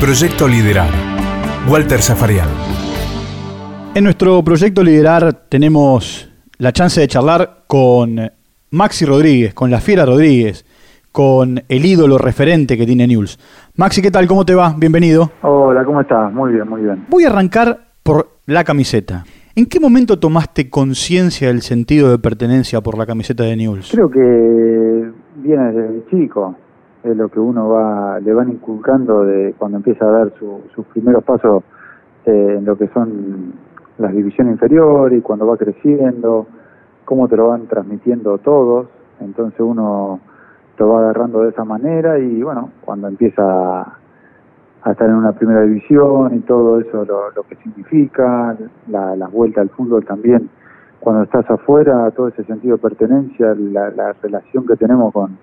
[0.00, 0.90] Proyecto Liderar.
[1.68, 2.48] Walter Zafarian.
[3.94, 8.20] En nuestro proyecto Liderar tenemos la chance de charlar con
[8.70, 10.66] Maxi Rodríguez, con la Fiera Rodríguez,
[11.12, 13.38] con el ídolo referente que tiene News.
[13.76, 14.26] Maxi, ¿qué tal?
[14.26, 14.74] ¿Cómo te va?
[14.76, 15.30] Bienvenido.
[15.42, 16.32] Hola, ¿cómo estás?
[16.32, 17.06] Muy bien, muy bien.
[17.08, 19.24] Voy a arrancar por la camiseta.
[19.54, 23.90] ¿En qué momento tomaste conciencia del sentido de pertenencia por la camiseta de News?
[23.92, 26.56] Creo que viene desde chico
[27.04, 30.32] es lo que uno va le van inculcando de cuando empieza a dar
[30.74, 31.62] sus primeros pasos
[32.24, 33.52] eh, en lo que son
[33.98, 36.46] las divisiones inferiores y cuando va creciendo,
[37.04, 38.88] cómo te lo van transmitiendo todos,
[39.20, 40.18] entonces uno
[40.78, 45.62] lo va agarrando de esa manera y bueno, cuando empieza a estar en una primera
[45.62, 48.56] división y todo eso lo, que significa,
[48.88, 50.48] la, la vuelta al fútbol también,
[50.98, 55.36] cuando estás afuera, todo ese sentido de pertenencia, la relación que tenemos con,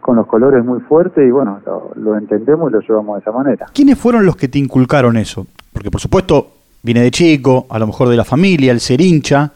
[0.00, 1.60] con los colores muy fuertes y bueno,
[1.96, 3.66] lo, entendemos y lo llevamos de esa manera.
[3.72, 5.46] ¿Quiénes fueron los que te inculcaron eso?
[5.72, 6.48] Porque por supuesto
[6.82, 9.50] viene de chico, a lo mejor de la familia, el ser hincha,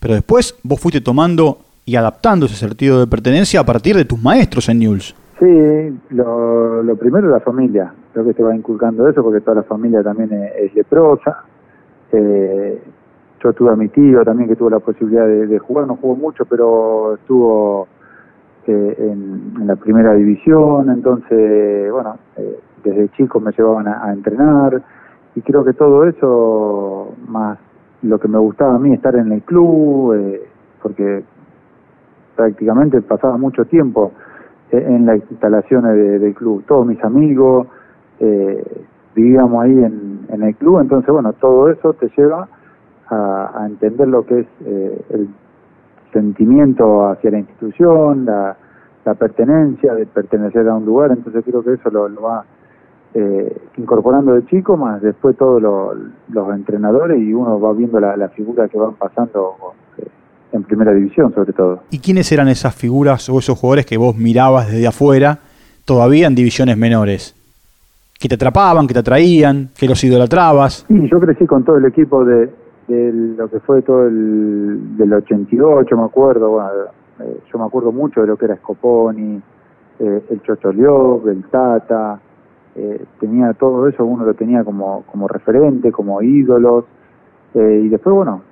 [0.00, 4.20] pero después vos fuiste tomando y adaptando ese sentido de pertenencia a partir de tus
[4.20, 5.14] maestros en News.
[5.38, 9.56] Sí, lo, lo primero es la familia, creo que te va inculcando eso porque toda
[9.56, 11.44] la familia también es, leprosa.
[12.12, 12.82] Eh,
[13.42, 16.16] yo tuve a mi tío también que tuvo la posibilidad de, de jugar, no jugó
[16.16, 17.86] mucho, pero estuvo
[18.72, 24.82] en, la primera división, entonces, bueno, eh, desde chico me llevaban a, entrenar
[25.34, 27.58] y creo que todo eso, más
[28.02, 30.42] lo que me gustaba a mí estar en el club, eh,
[30.82, 31.24] porque
[32.36, 34.12] prácticamente pasaba mucho tiempo
[34.70, 37.66] eh, en las instalaciones del club, todos mis amigos,
[39.14, 42.48] vivíamos ahí en, en, el club, entonces, bueno, todo eso te lleva
[43.08, 44.46] a, a entender lo que es
[45.10, 45.28] el
[46.12, 48.56] sentimiento hacia la institución, la,
[49.18, 52.44] pertenencia, de pertenecer a un lugar, entonces creo que eso lo, va
[53.14, 58.28] eh, incorporando de chico, más después todos los entrenadores y uno va viendo la, la
[58.30, 59.54] figura que van pasando
[59.98, 60.08] eh,
[60.52, 61.82] en primera división sobre todo.
[61.90, 65.38] ¿Y quiénes eran esas figuras o esos jugadores que vos mirabas desde afuera,
[65.84, 67.36] todavía en divisiones menores?
[68.18, 70.86] que te atrapaban, que te atraían, que los idolatrabas.
[70.88, 72.50] Sí, yo crecí con todo el equipo de,
[72.88, 76.70] de lo que fue todo el del 88, me acuerdo, bueno,
[77.20, 79.40] eh, yo me acuerdo mucho de lo que era Scoponi,
[79.98, 82.20] eh, el Chocholiov, el Tata,
[82.76, 86.84] eh, tenía todo eso, uno lo tenía como, como referente, como ídolos,
[87.54, 88.42] y después, bueno,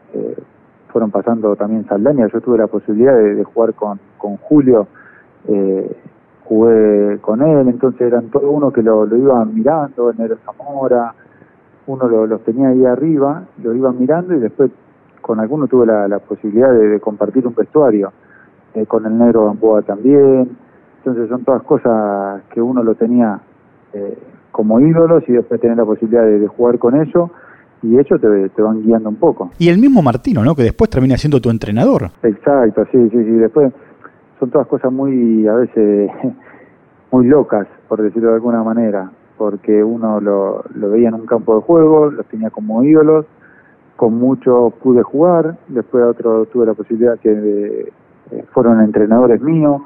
[0.89, 4.87] fueron pasando también Saldaña, yo tuve la posibilidad de, jugar con, con Julio,
[6.45, 11.15] jugué con él, entonces eran todos uno que lo, lo iban mirando, Nero Zamora,
[11.87, 14.71] uno lo, los tenía ahí arriba, lo iba mirando y después
[15.21, 18.13] con alguno tuve la, posibilidad de, compartir un vestuario,
[18.75, 20.51] eh, con el negro Gamboa también,
[20.99, 23.41] entonces son todas cosas que uno lo tenía
[23.93, 24.19] eh,
[24.51, 27.31] como ídolos y después tener la posibilidad de, jugar con ellos
[27.83, 29.51] y ellos te, te, van guiando un poco.
[29.59, 30.55] Y el mismo Martino, ¿no?
[30.55, 32.11] Que después termina siendo tu entrenador.
[32.23, 33.73] Exacto, sí, sí, sí, después
[34.39, 36.11] son todas cosas muy, a veces,
[37.13, 41.63] muy locas, por decirlo de alguna manera porque uno lo, veía en un campo de
[41.63, 43.27] juego, los tenía como ídolos,
[43.97, 47.93] con muchos pude jugar, después otro tuve la posibilidad que
[48.31, 49.83] eh, fueron entrenadores míos,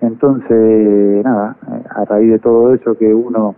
[0.00, 1.56] entonces nada,
[1.90, 3.54] a raíz de todo eso que uno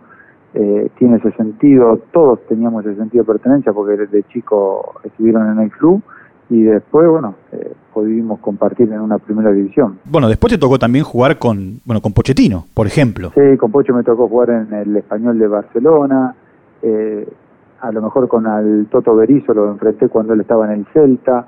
[0.55, 5.61] eh, tiene ese sentido, todos teníamos ese sentido de pertenencia porque desde chico estuvieron en
[5.61, 6.03] el club
[6.51, 10.01] y después, bueno, eh, pudimos compartir en una primera división.
[10.05, 13.31] Bueno, después te tocó también jugar con, bueno, con Pochettino, por ejemplo.
[13.35, 16.35] Sí, con Poche me tocó jugar en el Español de Barcelona,
[16.83, 17.27] eh,
[17.81, 21.47] a lo mejor con al Toto Berizzo lo enfrenté cuando él estaba en el Celta,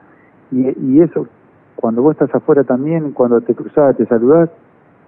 [0.53, 1.27] y, y eso,
[1.75, 4.51] cuando vos estás afuera también, cuando te cruzás, te saludás,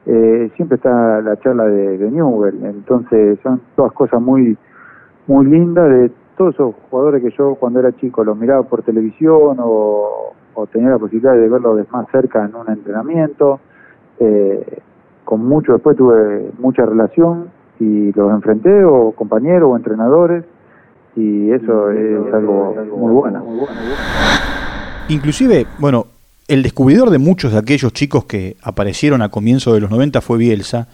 [0.07, 4.59] eh, siempre está la charla de, de Newell, entonces son todas cosas muy
[5.27, 9.57] muy lindas de todos esos jugadores que yo cuando era chico los miraba por televisión
[9.61, 10.33] o,
[10.73, 13.61] tenía la posibilidad de verlos de más cerca en un entrenamiento,
[14.21, 14.79] eh,
[15.25, 17.49] con mucho después tuve mucha relación
[17.81, 20.45] y los enfrenté o compañeros o entrenadores
[21.17, 23.45] y eso es algo muy bueno.
[25.09, 26.07] Inclusive, bueno,
[26.47, 30.39] el descubridor de muchos de aquellos chicos que aparecieron a comienzo de los 90 fue
[30.39, 30.89] Bielsa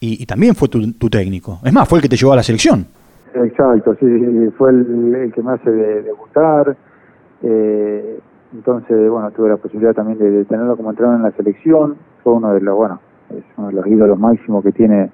[0.00, 1.60] y, también fue tu, tu técnico.
[1.62, 2.86] Es más, fue el que te llevó a la selección.
[3.34, 6.76] Exacto, sí, fue el, que me hace debutar.
[7.42, 8.18] Eh,
[8.52, 11.96] entonces, bueno, tuve la posibilidad también de, tenerlo como entrenador en la selección.
[12.22, 13.00] Fue uno de los, bueno,
[13.30, 15.10] es uno de los ídolos máximos que tiene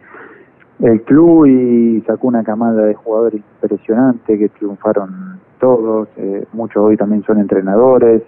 [0.80, 6.08] el club y sacó una camada de jugadores impresionante que triunfaron todos.
[6.16, 8.22] Eh, muchos hoy también son entrenadores.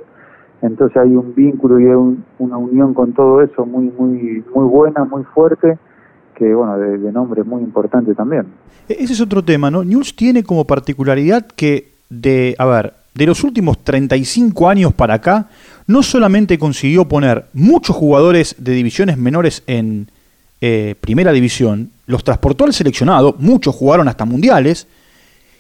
[0.63, 1.87] Entonces hay un vínculo y
[2.39, 5.79] una unión con todo eso muy, muy, muy buena, muy fuerte
[6.41, 8.47] que bueno, de, de nombre muy importante también.
[8.89, 9.85] E-, ese es otro tema, ¿no?
[9.85, 15.49] News tiene como particularidad que de, a ver, de los últimos 35 años para acá,
[15.87, 20.09] no solamente consiguió poner muchos jugadores de divisiones menores en
[20.63, 24.89] eh, primera división, los transportó al seleccionado, muchos jugaron hasta mundiales,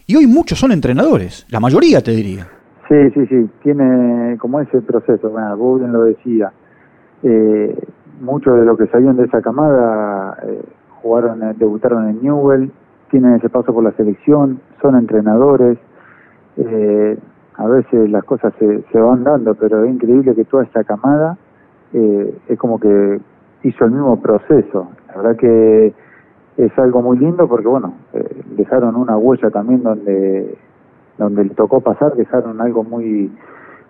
[0.06, 2.48] y hoy muchos son entrenadores, la mayoría te diría.
[2.88, 6.52] Sí, sí, sí, tiene como ese proceso, bueno, bien lo decía,
[7.22, 7.76] eh,
[8.20, 10.62] muchos de los que salieron de esa camada eh,
[11.02, 12.70] jugaron, debutaron en Newell,
[13.10, 15.78] tienen ese paso por la selección, son entrenadores,
[16.56, 17.18] eh,
[17.56, 21.36] a veces las cosas se, se, van dando, pero es increíble que toda esta camada
[21.92, 23.20] eh, es como que
[23.64, 24.88] hizo el mismo proceso.
[25.08, 25.92] La verdad que
[26.56, 30.56] es algo muy lindo porque, bueno, eh, dejaron una huella también donde
[31.18, 33.30] donde le tocó pasar, dejaron algo muy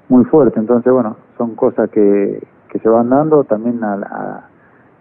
[0.09, 0.59] muy fuerte.
[0.59, 3.45] Entonces, bueno, son cosas que, que se van dando.
[3.45, 4.49] También a, a,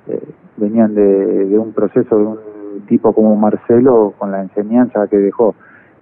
[0.07, 0.21] eh,
[0.57, 2.37] venían de, un proceso de un
[2.87, 5.55] tipo como Marcelo con la enseñanza que dejó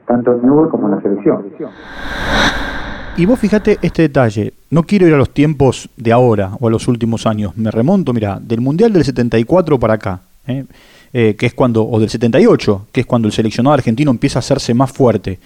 [0.06, 1.46] tanto en Newell como en la selección.
[3.18, 6.72] Y vos fíjate este detalle, no quiero ir a los tiempos de ahora o a
[6.72, 10.66] los últimos años, me remonto, mira, del Mundial del 74 para acá, ¿eh?
[11.14, 14.42] Eh, que es cuando, o del 78, que es cuando el seleccionado argentino empieza a
[14.42, 15.40] hacerse más fuerte.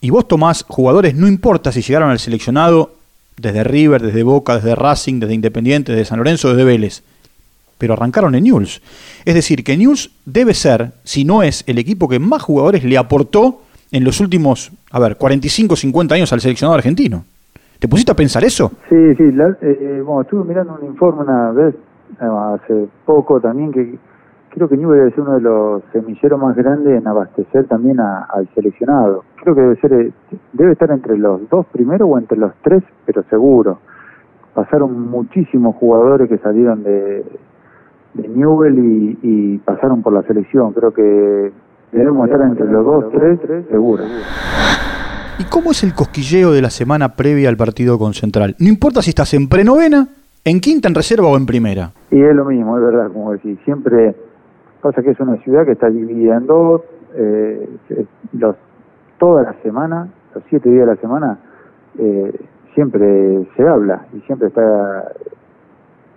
[0.00, 2.92] Y vos tomás jugadores, no importa si llegaron al seleccionado
[3.36, 7.02] desde River, desde Boca, desde Racing, desde Independiente, desde San Lorenzo, desde Vélez,
[7.78, 8.80] pero arrancaron en Newell's.
[9.24, 12.96] Es decir, que Newell's debe ser, si no es el equipo que más jugadores le
[12.96, 13.62] aportó
[13.92, 17.24] en los últimos, a ver, 45, 50 años al seleccionado argentino.
[17.78, 18.72] ¿Te pusiste a pensar eso?
[18.88, 21.74] Sí, sí, la, eh, bueno, estuve mirando un informe una vez,
[22.18, 23.98] hace poco también, que
[24.56, 28.22] creo que Newell debe ser uno de los semilleros más grandes en abastecer también a,
[28.22, 29.22] al seleccionado.
[29.42, 30.12] Creo que debe ser,
[30.54, 33.80] debe estar entre los dos primeros o entre los tres, pero seguro.
[34.54, 37.22] Pasaron muchísimos jugadores que salieron de,
[38.14, 40.72] de Newell y, y pasaron por la selección.
[40.72, 41.52] Creo que
[41.92, 43.38] debemos estar entre los dos, tres,
[43.70, 44.04] seguro.
[45.38, 48.56] ¿Y cómo es el cosquilleo de la semana previa al partido con Central?
[48.58, 50.08] No importa si estás en prenovena,
[50.46, 51.90] en quinta, en reserva o en primera.
[52.10, 53.58] Y es lo mismo, es verdad, como decís.
[53.66, 54.14] Siempre
[54.86, 56.82] pasa que es una ciudad que está dividida en dos,
[57.14, 57.68] eh,
[58.32, 58.56] los,
[59.18, 61.38] toda la semana, los siete días de la semana,
[61.98, 62.32] eh,
[62.74, 65.12] siempre se habla y siempre está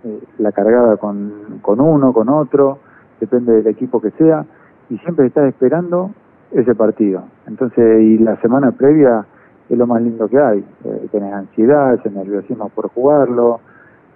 [0.03, 2.79] eh, la cargada con, con uno, con otro,
[3.19, 4.45] depende del equipo que sea,
[4.89, 6.11] y siempre estás esperando
[6.51, 7.23] ese partido.
[7.47, 9.25] Entonces, y la semana previa
[9.69, 10.65] es lo más lindo que hay.
[10.83, 13.59] Eh, tenés ansiedad, ese nerviosismo por jugarlo.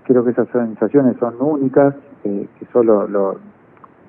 [0.05, 3.37] Creo que esas sensaciones son únicas, eh, que solo lo,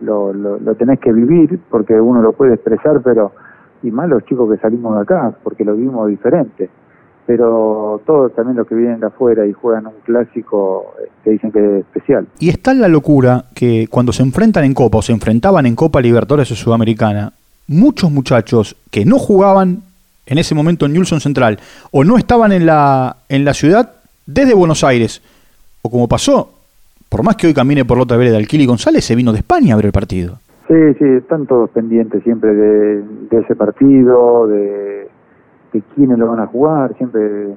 [0.00, 3.32] lo, lo, tenés que vivir, porque uno lo puede expresar, pero
[3.82, 6.70] y más los chicos que salimos de acá, porque lo vivimos diferente.
[7.26, 11.58] Pero todos también los que vienen de afuera y juegan un clásico, te dicen que
[11.58, 12.26] es especial.
[12.38, 16.00] Y está la locura que cuando se enfrentan en Copa o se enfrentaban en Copa
[16.00, 17.32] Libertadores o Sudamericana,
[17.67, 19.82] muchos muchachos que no jugaban
[20.26, 21.58] en ese momento en Newellson Central
[21.91, 23.93] o no estaban en la, en la ciudad
[24.26, 25.23] desde Buenos Aires,
[25.82, 26.53] o como pasó,
[27.14, 29.75] por más que hoy camine por la otra vereda, Alquili González se vino de España
[29.75, 30.38] a ver el partido.
[30.66, 35.06] Sí, sí, están todos pendientes siempre de, ese partido, de,
[35.72, 37.55] de quiénes lo van a jugar, siempre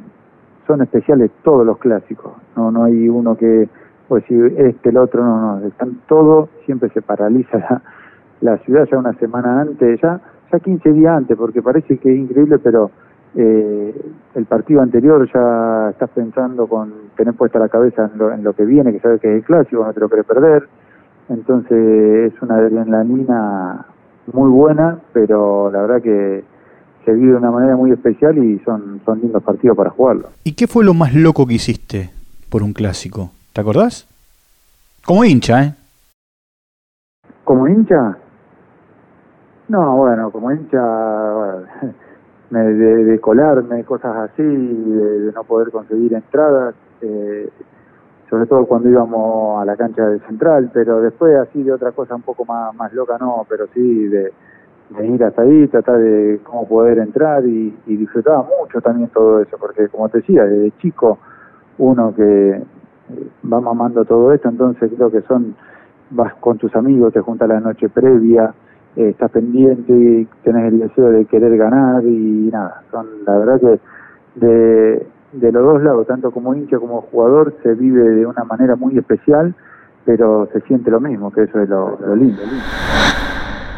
[0.68, 3.68] son especiales todos los clásicos, no no hay uno que,
[4.08, 7.82] pues si este, el otro, no, no, están todos, siempre se paraliza la,
[8.42, 10.22] la ciudad ya una semana antes, ya
[10.52, 12.92] ya 15 días antes, porque parece que es increíble, pero
[13.36, 13.96] eh,
[14.36, 18.54] el partido anterior ya estás pensando con tener puesta la cabeza en lo, en lo
[18.54, 20.68] que viene, que sabes que es el clásico, no te lo querés perder,
[21.30, 23.86] entonces es una adrenalina
[24.34, 26.44] muy buena, pero la verdad que
[27.06, 30.30] se vive de una manera muy especial y son, son lindos partidos para jugarlo.
[30.44, 32.10] ¿Y qué fue lo más loco que hiciste
[32.50, 33.32] por un clásico?
[33.54, 34.08] ¿Te acordás?
[35.06, 35.74] Como hincha, ¿eh?
[37.44, 38.18] ¿Como hincha?
[39.70, 41.94] No, bueno, como hincha, bueno,
[42.50, 47.50] de, de, colarme, cosas así, de, de no poder conseguir entradas, eh,
[48.30, 52.16] sobre todo cuando íbamos a la cancha del central, pero después así de otra cosa
[52.16, 54.32] un poco más, más loca no, pero sí de,
[54.90, 59.42] de ir hasta ahí, tratar de cómo poder entrar y, y disfrutaba mucho también todo
[59.42, 61.20] eso, porque como te decía, desde chico
[61.78, 62.62] uno que
[63.52, 65.56] va mamando todo esto, entonces creo que son,
[66.10, 68.54] vas con tus amigos, te juntas la noche previa,
[68.98, 73.60] eh, estás pendiente y tenés el deseo de querer ganar y nada, son la verdad
[73.60, 73.80] que
[74.40, 78.76] de, de los dos lados, tanto como hincha como jugador, se vive de una manera
[78.76, 79.54] muy especial,
[80.04, 82.64] pero se siente lo mismo, que eso es lo, lo lindo, lindo.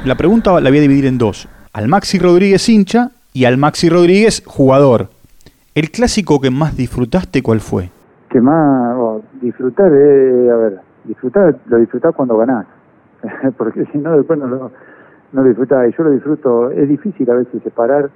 [0.05, 1.49] La pregunta la voy a dividir en dos.
[1.73, 5.09] Al Maxi Rodríguez hincha y al Maxi Rodríguez jugador.
[5.75, 7.89] ¿El clásico que más disfrutaste cuál fue?
[8.29, 12.65] Que más, oh, disfrutar, eh, a ver, disfrutar, lo disfrutás cuando ganás.
[13.57, 14.71] porque si no después no lo,
[15.31, 15.87] no disfrutaba.
[15.87, 18.09] Y yo lo disfruto, es difícil a veces separar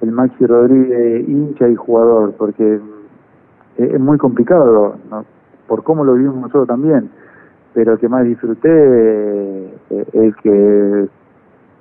[0.00, 2.80] el Maxi Rodríguez hincha y jugador, porque
[3.76, 4.96] es muy complicado,
[5.66, 7.10] por cómo lo vivimos nosotros también,
[7.72, 11.08] pero el que más disfruté, eh, el que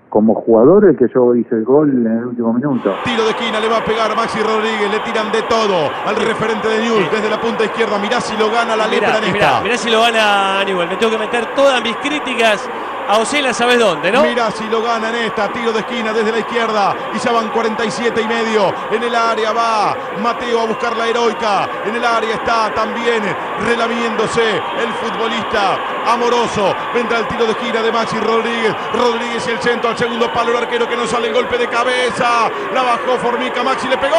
[0.10, 2.94] como jugador el que yo hice el gol en el último minuto.
[3.04, 6.68] Tiro de esquina, le va a pegar Maxi Rodríguez, le tiran de todo al referente
[6.68, 8.00] de Newell desde la punta izquierda.
[8.00, 10.90] Mirá si lo gana la letra mirá, mirá, si lo gana Newell.
[10.90, 12.68] Me tengo que meter todas mis críticas
[13.10, 14.22] a Osela, ¿sabes dónde, no?
[14.22, 17.50] Mira si lo gana en esta, tiro de esquina desde la izquierda y ya van
[17.50, 18.72] 47 y medio.
[18.92, 21.68] En el área va Mateo a buscar la heroica.
[21.86, 23.24] En el área está también
[23.66, 26.76] relamiéndose el futbolista amoroso.
[26.94, 28.76] Vendrá el tiro de esquina de Maxi Rodríguez.
[28.94, 31.68] Rodríguez y el centro al segundo palo, el arquero que no sale el golpe de
[31.68, 32.52] cabeza.
[32.74, 34.16] La bajó Formica, Maxi le pegó.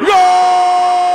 [0.00, 1.05] ¡Gol!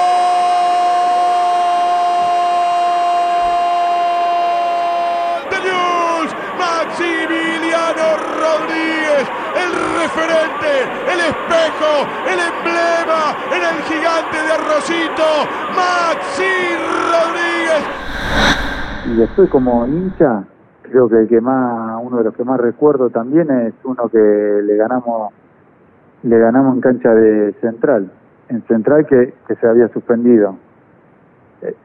[10.12, 10.72] Referente,
[11.08, 11.92] el espejo,
[12.28, 13.22] el emblema
[13.56, 15.30] en el gigante de Arrocito,
[15.76, 16.54] Maxi
[17.12, 17.84] Rodríguez.
[19.08, 20.44] Y después como hincha,
[20.82, 24.18] creo que el que más, uno de los que más recuerdo también es uno que
[24.18, 25.34] le ganamos,
[26.24, 28.12] le ganamos en cancha de Central,
[28.50, 30.58] en Central que, que se había suspendido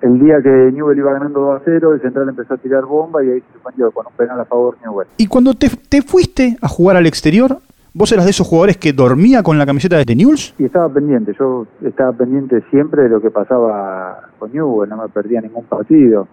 [0.00, 3.23] el día que Newell iba ganando 2 a 0, el central empezó a tirar bomba
[3.23, 5.06] y ahí se suspendió con un penal a favor Newell.
[5.18, 5.68] Y cuando te,
[6.02, 7.59] fuiste a jugar al exterior,
[7.97, 10.55] ¿vos eras de esos jugadores que dormía con la camiseta de Newell's?
[10.59, 15.09] Y estaba pendiente, yo estaba pendiente siempre de lo que pasaba con Newell, no me
[15.09, 16.29] perdía ningún partido.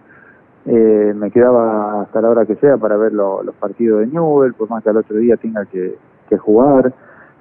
[0.66, 4.68] Eh, me quedaba hasta la hora que sea para ver los partidos de Newell, por
[4.68, 5.96] más que al otro día tenga que,
[6.36, 6.92] jugar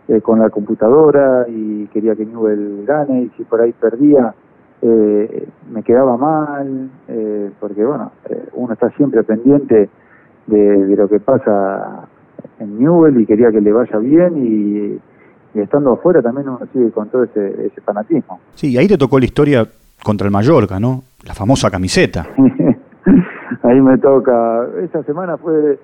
[0.08, 4.36] eh, con la computadora y quería que Newell gane y si por ahí perdía
[4.86, 9.90] eh, me quedaba mal, eh, porque bueno, eh, uno está siempre pendiente
[10.46, 12.06] de, lo que pasa
[12.64, 15.00] en Newell y quería que le vaya bien
[15.56, 18.40] y, estando afuera también uno sigue con todo ese, fanatismo.
[18.56, 19.68] Sí, ahí te tocó la historia
[20.04, 21.04] contra el Mallorca, ¿no?
[21.26, 22.28] La famosa camiseta.
[23.64, 24.68] ahí me toca.
[24.84, 25.78] Esa semana fue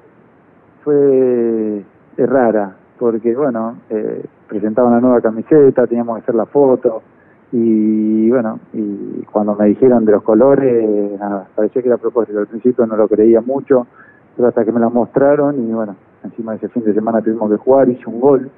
[0.83, 1.83] fue
[2.17, 7.03] rara, porque bueno, eh, presentaban la nueva camiseta, teníamos que hacer la foto
[7.51, 12.39] y bueno, y cuando me dijeron de los colores, nada, parecía que era propósito.
[12.39, 13.87] Al principio no lo creía mucho,
[14.35, 17.49] pero hasta que me la mostraron y bueno, encima de ese fin de semana tuvimos
[17.49, 18.49] que jugar, hice un gol.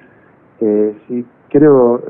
[0.60, 2.00] Eh, sí, creo,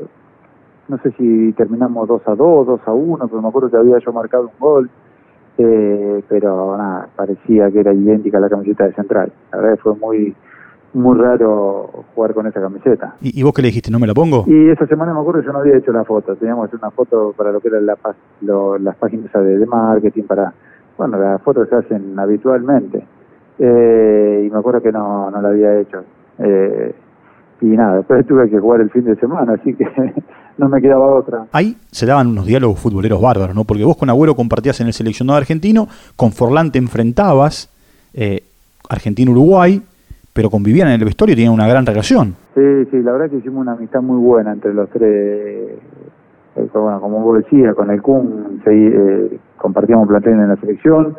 [0.89, 3.99] no sé si terminamos 2 a 2, 2 a 1, pero me acuerdo que había
[3.99, 4.91] yo marcado un gol.
[5.59, 9.33] Eh, pero nada, parecía que era idéntica a la camiseta de Central.
[9.53, 10.35] La verdad fue muy
[10.95, 13.15] muy raro jugar con esa camiseta.
[13.21, 13.91] ¿Y, vos qué le dijiste?
[13.91, 14.45] ¿No me la pongo?
[14.47, 16.37] Y esa semana me acuerdo que yo no había hecho la foto.
[16.37, 17.97] Teníamos que hacer una foto para lo que eran la,
[18.79, 20.53] las páginas de, marketing, para...
[20.99, 23.03] Bueno, las fotos se hacen habitualmente.
[23.65, 26.03] Eh, y me acuerdo que no, no la había hecho.
[26.41, 26.93] Eh,
[27.61, 29.87] y nada, después tuve que jugar el fin de semana, así que
[30.59, 31.47] no me quedaba otra.
[31.53, 33.63] Ahí se daban unos diálogos futboleros bárbaros, ¿no?
[33.63, 37.71] Porque vos con Agüero compartías en el seleccionado argentino, con Forlán te enfrentabas,
[38.15, 38.43] eh,
[38.89, 39.81] Argentina-Uruguay,
[40.33, 42.35] pero convivían en el vestuario y tenían una gran relación.
[42.57, 45.79] Sí, sí, la verdad que hicimos una amistad muy buena entre los tres.
[46.57, 51.17] Eh, bueno, como vos decías, con el Kun eh, compartíamos plantel en la selección,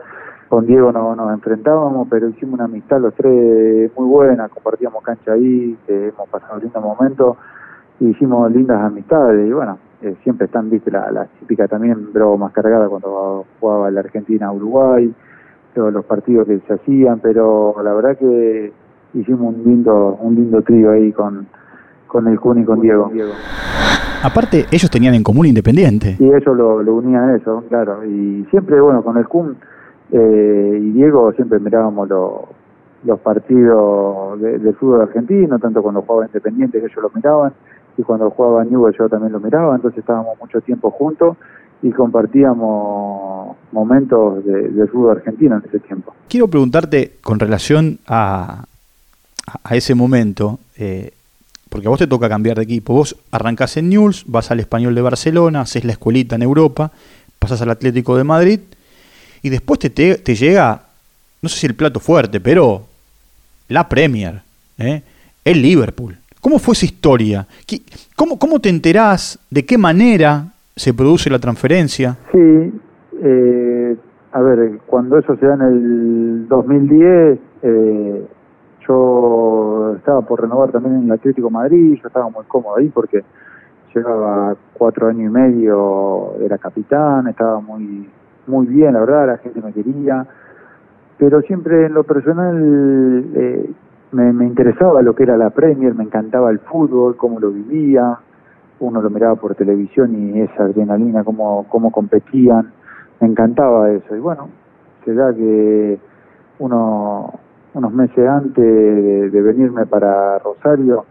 [0.53, 5.31] con Diego no, nos enfrentábamos, pero hicimos una amistad los tres muy buena, compartíamos cancha
[5.31, 7.37] ahí, hemos pasado lindos momentos,
[7.99, 12.53] y hicimos lindas amistades, y bueno, eh, siempre están, viste, la, la típica también, más
[12.53, 15.11] cargada cuando jugaba la Argentina-Uruguay,
[15.73, 18.71] todos los partidos que se hacían, pero la verdad que
[19.15, 21.47] hicimos un lindo, un lindo trío ahí con,
[22.05, 23.09] con el Kun y con Diego.
[24.23, 26.15] Aparte, ellos tenían en común Independiente.
[26.19, 28.05] Y ellos lo, lo unían a eso, claro.
[28.05, 29.57] Y siempre, bueno, con el Kun
[30.13, 32.07] eh, y Diego siempre mirábamos
[33.03, 37.51] los partidos del fútbol argentino, tanto cuando jugaba Independiente que ellos lo miraban,
[37.97, 41.35] y cuando jugaba Newell yo también lo miraba, entonces estábamos mucho tiempo juntos
[41.81, 46.13] y compartíamos momentos del fútbol argentino en ese tiempo.
[46.29, 48.65] Quiero preguntarte con relación a,
[49.63, 51.11] a ese momento, eh,
[51.69, 54.93] porque a vos te toca cambiar de equipo, vos arrancás en Newell's, vas al Español
[54.93, 56.91] de Barcelona, haces la escuelita en Europa,
[57.39, 58.59] pasas al Atlético de Madrid,
[59.43, 60.81] y después te, te, llega,
[61.41, 62.83] no sé si el plato fuerte, pero
[63.67, 64.41] la Premier,
[64.79, 65.03] ¿eh?
[65.43, 66.17] el Liverpool.
[66.39, 67.45] ¿Cómo fue esa historia?
[68.15, 69.37] ¿Cómo, ¿Cómo te enterás?
[69.49, 72.17] ¿De qué manera se produce la transferencia?
[72.31, 72.73] Sí,
[73.21, 73.97] eh,
[74.31, 78.25] a ver, cuando eso se da en el 2010, eh,
[78.87, 83.23] yo estaba por renovar también en el Atlético Madrid, yo estaba muy cómodo ahí porque
[83.93, 88.07] llevaba cuatro años y medio, era capitán, estaba muy
[88.47, 90.25] muy bien, la verdad, la gente me quería,
[91.17, 93.69] pero siempre en lo personal eh,
[94.11, 98.19] me, me interesaba lo que era la Premier, me encantaba el fútbol, cómo lo vivía,
[98.79, 102.71] uno lo miraba por televisión y esa adrenalina, cómo, cómo competían,
[103.19, 104.15] me encantaba eso.
[104.15, 104.49] Y bueno,
[105.05, 105.99] se da que
[106.59, 107.33] uno,
[107.73, 111.05] unos meses antes de, venirme para Rosario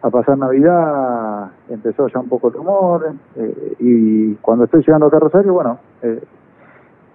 [0.00, 5.16] a pasar Navidad, empezó ya un poco el rumor, eh, y cuando estoy llegando acá
[5.16, 6.22] a Rosario, bueno, eh,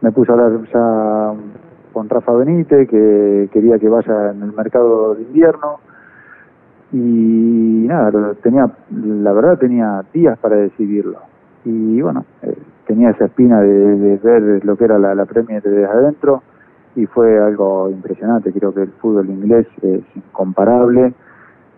[0.03, 1.33] me puse a hablar ya
[1.93, 5.79] con Rafa Benítez, que quería que vaya en el mercado de invierno,
[6.91, 11.19] y nada, tenía, la verdad tenía días para decidirlo.
[11.63, 12.53] Y bueno, eh,
[12.85, 16.43] tenía esa espina de, de ver lo que era la, la Premier desde adentro
[16.95, 18.51] y fue algo impresionante.
[18.51, 21.13] Creo que el fútbol inglés es incomparable,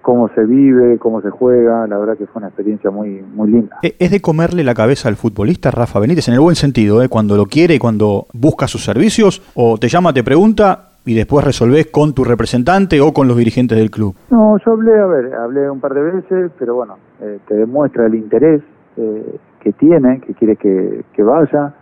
[0.05, 3.79] cómo se vive, cómo se juega, la verdad que fue una experiencia muy, muy linda.
[3.81, 7.09] Eh, ¿Es de comerle la cabeza al futbolista Rafa Benítez en el buen sentido, eh,
[7.09, 9.41] cuando lo quiere y cuando busca sus servicios?
[9.55, 13.79] ¿O te llama, te pregunta y después resolvés con tu representante o con los dirigentes
[13.79, 14.15] del club?
[14.29, 18.05] No, yo hablé, a ver, hablé un par de veces, pero bueno, eh, te demuestra
[18.05, 18.61] el interés
[18.97, 21.73] eh, que tiene, que quiere que, que vaya,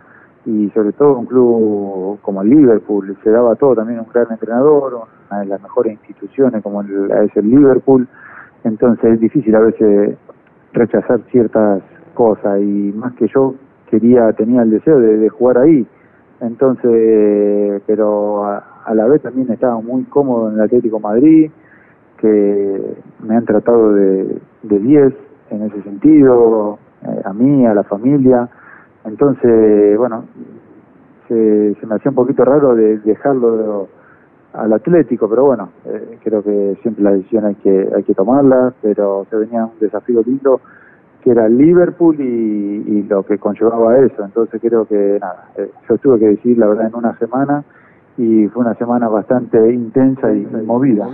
[0.46, 5.06] y sobre todo un club como el Liverpool, se daba todo, también un gran entrenador,
[5.30, 8.06] una de las mejores instituciones como el, es el Liverpool,
[8.64, 10.16] entonces es difícil a veces
[10.72, 11.82] rechazar ciertas
[12.14, 13.54] cosas, y más que yo
[13.90, 15.86] quería, tenía el deseo de, de jugar ahí,
[16.40, 21.50] entonces, pero a, la vez también estaba muy cómodo en el Atlético Madrid,
[22.18, 22.96] que
[23.26, 25.14] me han tratado de, de 10
[25.50, 28.48] en ese sentido, eh, a mí, a la familia.
[29.04, 30.24] Entonces, bueno,
[31.28, 33.86] se, se me hacía un poquito raro de dejarlo de-
[34.54, 38.72] al Atlético, pero bueno, eh, creo que siempre la decisión hay que hay que tomarla,
[38.82, 40.60] pero se venía un desafío lindo
[41.22, 44.24] que era el Liverpool y, y lo que conllevaba eso.
[44.24, 47.64] Entonces creo que nada, eh, yo tuve que decidir la verdad en una semana
[48.16, 51.08] y fue una semana bastante intensa y movida.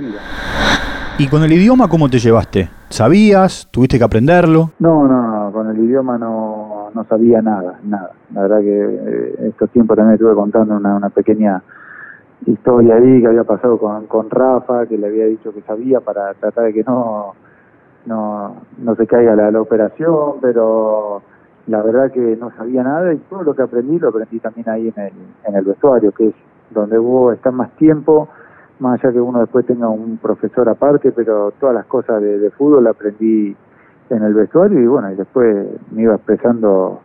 [1.16, 2.68] ¿Y con el idioma cómo te llevaste?
[2.90, 3.68] ¿Sabías?
[3.70, 4.70] ¿Tuviste que aprenderlo?
[4.80, 8.10] No, no, no, con el idioma no, no sabía nada, nada.
[8.34, 11.62] La verdad que eh, estos tiempos también estuve contando una, una pequeña
[12.46, 16.34] historia ahí que había pasado con, con Rafa, que le había dicho que sabía para
[16.34, 17.34] tratar de que no
[18.06, 21.22] no, no se caiga la, la operación, pero
[21.66, 24.92] la verdad que no sabía nada y todo lo que aprendí lo aprendí también ahí
[24.94, 25.12] en el,
[25.46, 26.34] en el vestuario, que es
[26.70, 28.28] donde vos estás más tiempo,
[28.78, 32.50] más allá que uno después tenga un profesor aparte, pero todas las cosas de, de
[32.50, 33.54] fútbol aprendí
[34.10, 37.00] en el vestuario y bueno, y después me iba expresando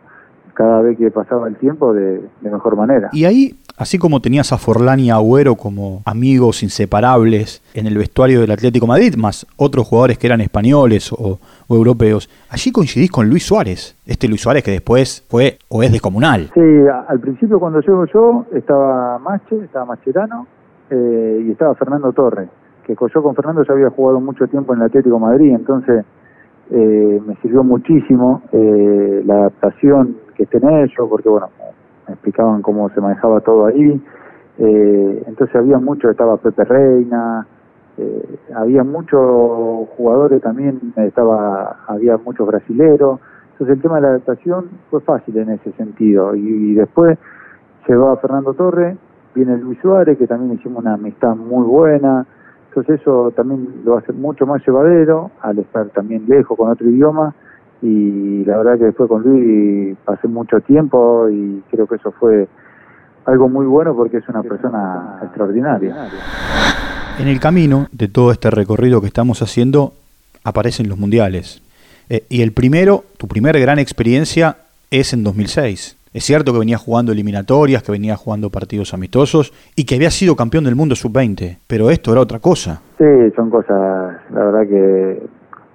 [0.54, 3.10] cada vez que pasaba el tiempo de, de mejor manera.
[3.12, 7.98] Y ahí, así como tenías a Forlán y a Agüero como amigos inseparables en el
[7.98, 11.38] vestuario del Atlético Madrid, más otros jugadores que eran españoles o,
[11.68, 15.92] o europeos, allí coincidís con Luis Suárez, este Luis Suárez que después fue o es
[15.92, 16.50] descomunal.
[16.54, 20.46] Sí, a- al principio cuando llego yo estaba Mache, estaba Macherano
[20.88, 22.48] eh, y estaba Fernando Torres,
[22.86, 26.02] que yo con Fernando ya había jugado mucho tiempo en el Atlético Madrid, entonces
[26.70, 31.48] eh, me sirvió muchísimo eh, la adaptación que estén ellos, porque bueno,
[32.06, 34.00] me explicaban cómo se manejaba todo ahí,
[34.58, 37.46] eh, entonces había mucho, estaba Pepe Reina,
[37.98, 43.20] eh, había muchos jugadores también, estaba, había muchos brasileros,
[43.52, 46.34] entonces el tema de la adaptación fue fácil en ese sentido.
[46.34, 47.18] Y, y después
[47.86, 48.98] se va Fernando Torres,
[49.34, 52.26] viene Luis Suárez, que también hicimos una amistad muy buena.
[52.76, 57.34] Entonces eso también lo hace mucho más llevadero al estar también lejos con otro idioma.
[57.80, 62.46] Y la verdad que después con Luis pasé mucho tiempo y creo que eso fue
[63.24, 66.10] algo muy bueno porque es una persona extraordinaria.
[67.18, 69.94] En el camino de todo este recorrido que estamos haciendo
[70.44, 71.62] aparecen los mundiales.
[72.10, 74.58] Eh, y el primero, tu primera gran experiencia
[74.90, 75.96] es en 2006.
[76.16, 80.34] Es cierto que venías jugando eliminatorias, que venías jugando partidos amistosos y que habías sido
[80.34, 82.80] campeón del mundo sub-20, pero esto era otra cosa.
[82.96, 83.04] Sí,
[83.36, 85.22] son cosas, la verdad que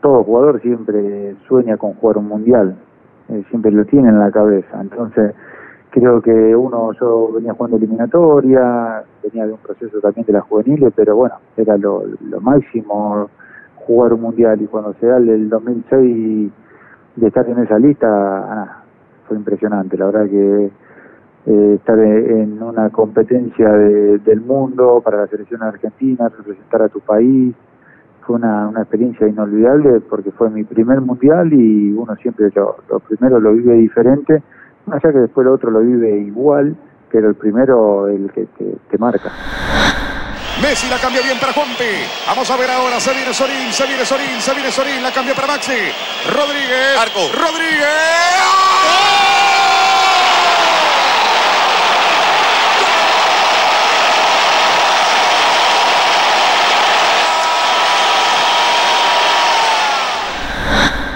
[0.01, 2.75] todo jugador siempre sueña con jugar un mundial,
[3.29, 4.81] eh, siempre lo tiene en la cabeza.
[4.81, 5.35] Entonces,
[5.91, 10.91] creo que uno, yo venía jugando eliminatoria, venía de un proceso también de las juveniles,
[10.95, 13.29] pero bueno, era lo, lo máximo
[13.75, 16.51] jugar un mundial y cuando se da el del 2006
[17.17, 18.80] de estar en esa lista, ah,
[19.35, 19.97] impresionante.
[19.97, 20.71] La verdad que
[21.47, 26.99] eh, estar en una competencia de- del mundo para la selección argentina, representar a tu
[26.99, 27.55] país,
[28.21, 32.99] fue una, una experiencia inolvidable porque fue mi primer mundial y uno siempre lo, lo
[32.99, 34.43] primero lo vive diferente,
[34.85, 36.75] más allá que después el otro lo vive igual,
[37.11, 38.47] pero el primero el que
[38.89, 39.29] te marca.
[40.59, 42.07] Messi la cambia bien para Juanpe.
[42.27, 42.99] Vamos a ver ahora.
[42.99, 45.01] Se viene Sorín, se viene Sorín, se viene Sorín.
[45.01, 45.71] La cambia para Maxi.
[46.29, 46.97] Rodríguez.
[46.97, 47.31] Arco.
[47.33, 47.87] Rodríguez.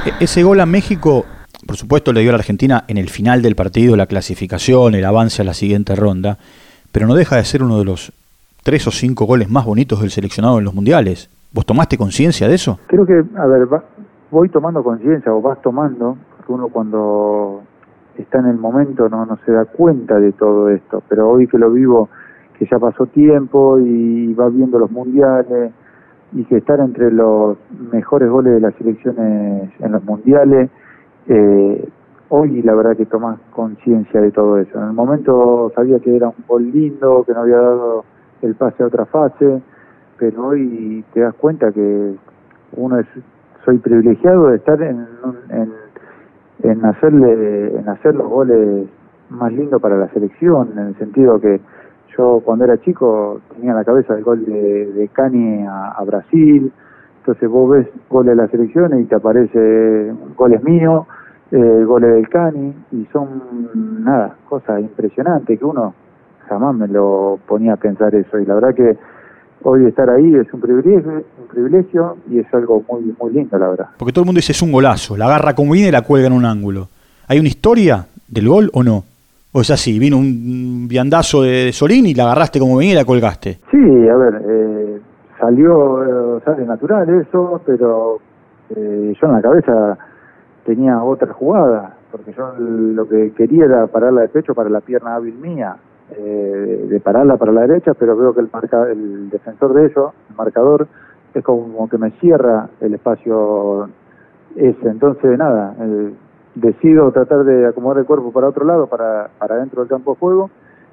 [0.06, 1.26] E-, ese gol a México,
[1.66, 5.06] por supuesto, le dio a la Argentina en el final del partido la clasificación, el
[5.06, 6.38] avance a la siguiente ronda,
[6.92, 8.12] pero no deja de ser uno de los
[8.66, 11.30] tres o cinco goles más bonitos del seleccionado en los mundiales.
[11.54, 12.80] ¿Vos tomaste conciencia de eso?
[12.88, 13.84] Creo que, a ver, va-
[14.32, 17.62] voy tomando conciencia o vas tomando, porque uno cuando
[18.18, 21.60] está en el momento no, no se da cuenta de todo esto, pero hoy que
[21.60, 22.10] lo vivo,
[22.58, 25.72] que ya pasó tiempo y va viendo los mundiales
[26.34, 27.58] y que estar entre los
[27.92, 30.72] mejores goles de las selecciones en los mundiales,
[31.28, 31.88] eh,
[32.30, 34.76] hoy la verdad que tomas conciencia de todo eso.
[34.82, 38.06] En el momento sabía que era un gol lindo, que no había dado
[38.46, 39.62] el pase a otra fase,
[40.18, 42.16] pero hoy te das cuenta que
[42.78, 43.08] uno es
[43.66, 45.08] soy privilegiado de estar en,
[45.50, 45.74] en,
[46.62, 48.88] en hacerle en hacer los goles
[49.30, 51.60] más lindos para la selección en el sentido que
[52.16, 56.04] yo cuando era chico tenía en la cabeza el gol de, de Cani a, a
[56.04, 56.72] Brasil
[57.20, 61.08] entonces vos ves goles de la selección y te aparece goles míos
[61.52, 65.96] eh, goles del Cani y son nada cosas impresionantes que uno
[66.48, 68.98] jamás me lo ponía a pensar eso y la verdad que
[69.64, 73.70] hoy estar ahí es un privilegio, un privilegio y es algo muy muy lindo la
[73.70, 73.88] verdad.
[73.98, 76.28] Porque todo el mundo dice es un golazo, la agarra como viene y la cuelga
[76.28, 76.88] en un ángulo.
[77.28, 79.04] ¿Hay una historia del gol o no?
[79.52, 79.98] ¿O es así?
[80.00, 83.60] Vino un viandazo de Solín y la agarraste como venía y la colgaste.
[83.72, 85.00] Sí, a ver, eh,
[85.40, 88.20] salió, eh, sale natural eso, pero
[88.76, 89.98] eh, yo en la cabeza
[90.66, 95.16] tenía otra jugada, porque yo lo que quería era pararla de pecho para la pierna
[95.16, 95.78] hábil mía,
[96.12, 100.12] eh, de pararla para la derecha, pero veo que el, marca, el defensor de ellos,
[100.30, 100.88] el marcador,
[101.34, 103.90] es como que me cierra el espacio
[104.56, 104.88] ese.
[104.88, 106.14] Entonces, nada, eh,
[106.56, 110.20] decido tratar de acomodar el cuerpo para otro lado, para, para dentro del campo de
[110.20, 110.50] juego,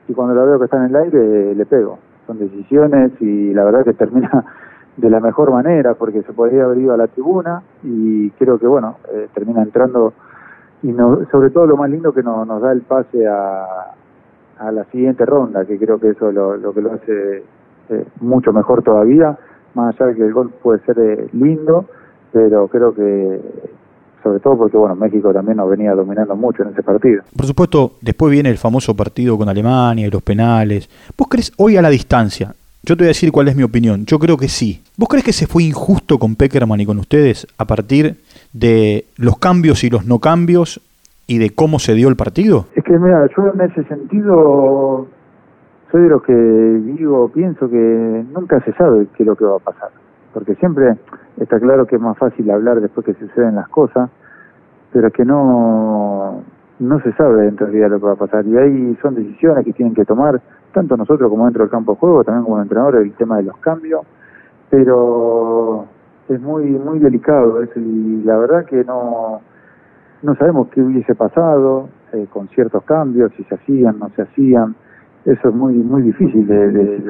[0.09, 1.99] y cuando la veo que está en el aire, le pego.
[2.27, 4.45] Son decisiones y la verdad que termina
[4.97, 8.67] de la mejor manera, porque se podría haber ido a la tribuna y creo que,
[8.67, 10.13] bueno, eh, termina entrando
[10.83, 13.95] y no, sobre todo lo más lindo que no- nos da el pase a,
[14.63, 17.43] a la siguiente ronda, que creo que eso es lo, que lo hace
[17.91, 19.37] eh, mucho mejor todavía,
[19.75, 21.87] más allá de que el gol puede ser eh, lindo,
[22.33, 23.41] pero creo que
[24.23, 27.23] sobre todo porque bueno México también nos venía dominando mucho en ese partido.
[27.37, 30.89] Por supuesto, después viene el famoso partido con Alemania y los penales.
[31.19, 32.55] ¿Vos crees hoy a la distancia?
[32.85, 34.07] Yo te voy a decir cuál es mi opinión.
[34.07, 34.83] Yo creo que sí.
[34.97, 38.17] ¿Vos crees que se fue injusto con Peckerman y con ustedes a partir
[38.53, 40.81] de los cambios y los no cambios
[41.27, 42.67] y de cómo se dio el partido?
[42.75, 45.07] Es que mira, yo en ese sentido
[45.91, 49.57] soy de los que digo, pienso que nunca se sabe qué es lo que va
[49.57, 49.91] a pasar,
[50.33, 50.97] porque siempre
[51.39, 54.11] está claro que es más fácil hablar después que suceden las cosas,
[54.93, 56.43] pero es que no
[56.79, 59.73] no se sabe en realidad lo que va a pasar y ahí son decisiones que
[59.73, 60.41] tienen que tomar
[60.73, 63.57] tanto nosotros como dentro del campo de juego, también como entrenadores el tema de los
[63.59, 64.03] cambios,
[64.71, 65.85] pero
[66.29, 69.41] es muy muy delicado eso y la verdad que no
[70.23, 74.75] no sabemos qué hubiese pasado eh, con ciertos cambios, si se hacían, no se hacían.
[75.25, 77.03] Eso es muy muy difícil de, de.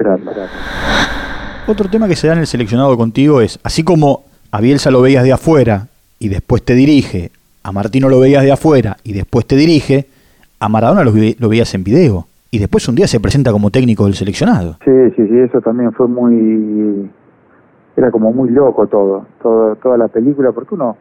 [1.66, 5.00] Otro tema que se da en el seleccionado contigo es, así como a Bielsa lo
[5.00, 5.86] veías de afuera
[6.18, 7.30] y después te dirige,
[7.62, 10.06] a Martino lo veías de afuera y después te dirige,
[10.60, 14.04] a Maradona lo, lo veías en video y después un día se presenta como técnico
[14.04, 14.76] del seleccionado.
[14.84, 17.10] Sí, sí, sí, eso también fue muy...
[17.96, 20.96] Era como muy loco todo, todo toda la película, porque uno,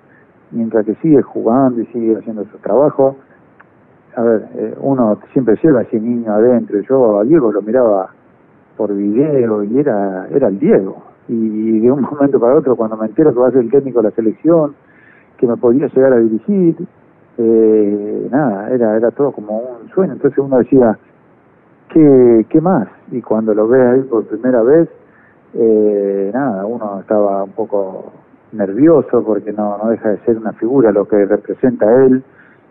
[0.51, 3.15] mientras que sigue jugando y sigue haciendo su trabajo,
[4.15, 6.79] a ver, eh, uno siempre lleva a ese niño adentro.
[6.81, 8.09] Yo a Diego lo miraba
[8.75, 11.03] por video y era, era el Diego.
[11.27, 14.01] Y de un momento para otro, cuando me entero que va a ser el técnico
[14.01, 14.75] de la selección,
[15.37, 16.75] que me podía llegar a dirigir,
[17.37, 20.13] eh, nada, era, era todo como un sueño.
[20.13, 20.97] Entonces uno decía,
[21.89, 22.87] ¿qué, qué más?
[23.11, 24.89] Y cuando lo ves ahí por primera vez,
[25.53, 28.11] eh, nada, uno estaba un poco
[28.51, 32.23] nervioso porque no, no deja de ser una figura lo que representa él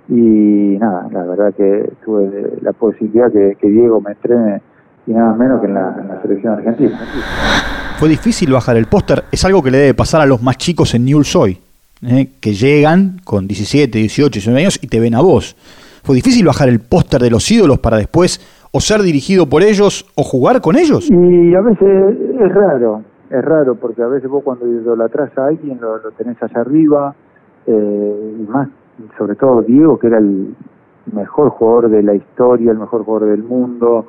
[0.09, 4.61] y nada, la verdad que tuve la posibilidad que, que Diego me entrene
[5.07, 6.99] y nada menos que en la, en la selección argentina.
[7.99, 10.95] Fue difícil bajar el póster, es algo que le debe pasar a los más chicos
[10.95, 11.59] en Newell's hoy,
[12.03, 12.29] ¿eh?
[12.41, 15.57] que llegan con 17, 18, 19 años y te ven a vos.
[16.03, 18.41] Fue difícil bajar el póster de los ídolos para después
[18.73, 21.11] o ser dirigido por ellos o jugar con ellos.
[21.11, 25.81] Y a veces es raro, es raro porque a veces vos cuando idolatras a alguien
[25.81, 27.15] lo, lo tenés allá arriba,
[27.67, 28.69] eh, y más,
[29.17, 30.55] sobre todo Diego, que era el
[31.13, 34.07] mejor jugador de la historia, el mejor jugador del mundo,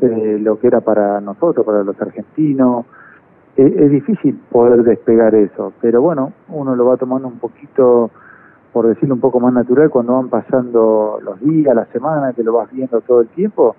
[0.00, 2.86] eh, lo que era para nosotros, para los argentinos.
[3.56, 8.10] Eh, es difícil poder despegar eso, pero bueno, uno lo va tomando un poquito,
[8.72, 12.52] por decirlo un poco más natural, cuando van pasando los días, las semanas, que lo
[12.52, 13.74] vas viendo todo el tiempo,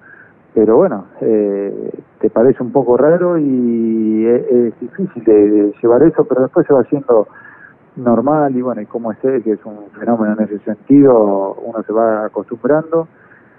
[0.53, 6.25] pero bueno, eh, te parece un poco raro y es, es difícil de, llevar eso,
[6.25, 7.27] pero después se va haciendo
[7.95, 11.93] normal y bueno, y como es que es un fenómeno en ese sentido, uno se
[11.93, 13.07] va acostumbrando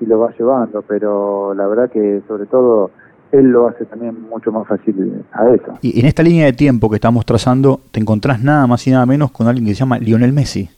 [0.00, 2.90] y lo va llevando, pero la verdad que sobre todo
[3.32, 5.78] él lo hace también mucho más fácil a eso.
[5.82, 9.06] Y en esta línea de tiempo que estamos trazando, te encontrás nada más y nada
[9.06, 10.68] menos con alguien que se llama Lionel Messi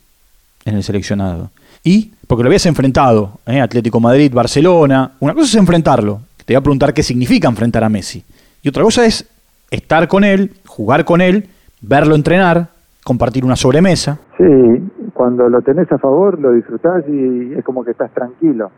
[0.64, 1.50] en el seleccionado.
[1.84, 3.60] Y, porque lo habías enfrentado, ¿eh?
[3.60, 7.88] Atlético Madrid, Barcelona, una cosa es enfrentarlo, te voy a preguntar qué significa enfrentar a
[7.88, 8.24] Messi.
[8.62, 9.28] Y otra cosa es
[9.70, 11.48] estar con él, jugar con él,
[11.80, 12.68] verlo entrenar,
[13.04, 14.18] compartir una sobremesa.
[14.36, 18.70] Sí, cuando lo tenés a favor lo disfrutás y es como que estás tranquilo,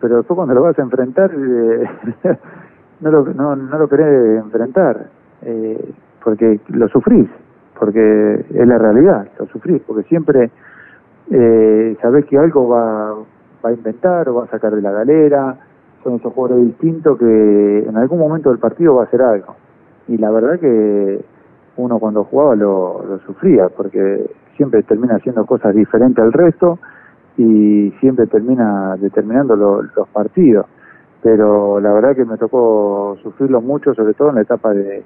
[0.00, 1.30] pero después cuando lo vas a enfrentar
[3.00, 5.06] no, lo, no, no lo querés enfrentar,
[5.42, 7.28] eh, porque lo sufrís,
[7.78, 10.50] porque es la realidad, lo sufrís, porque siempre
[11.30, 13.14] eh, sabés que algo va,
[13.64, 15.56] va a inventar o va a sacar de la galera,
[16.02, 19.54] son esos jugadores distintos que en algún momento del partido va a hacer algo.
[20.08, 21.24] Y la verdad que
[21.76, 26.78] uno cuando jugaba lo, sufría, porque siempre termina haciendo cosas diferentes al resto
[27.38, 30.66] y siempre termina determinando lo- los partidos.
[31.22, 35.02] Pero la verdad que me tocó sufrirlo mucho, sobre todo en la etapa de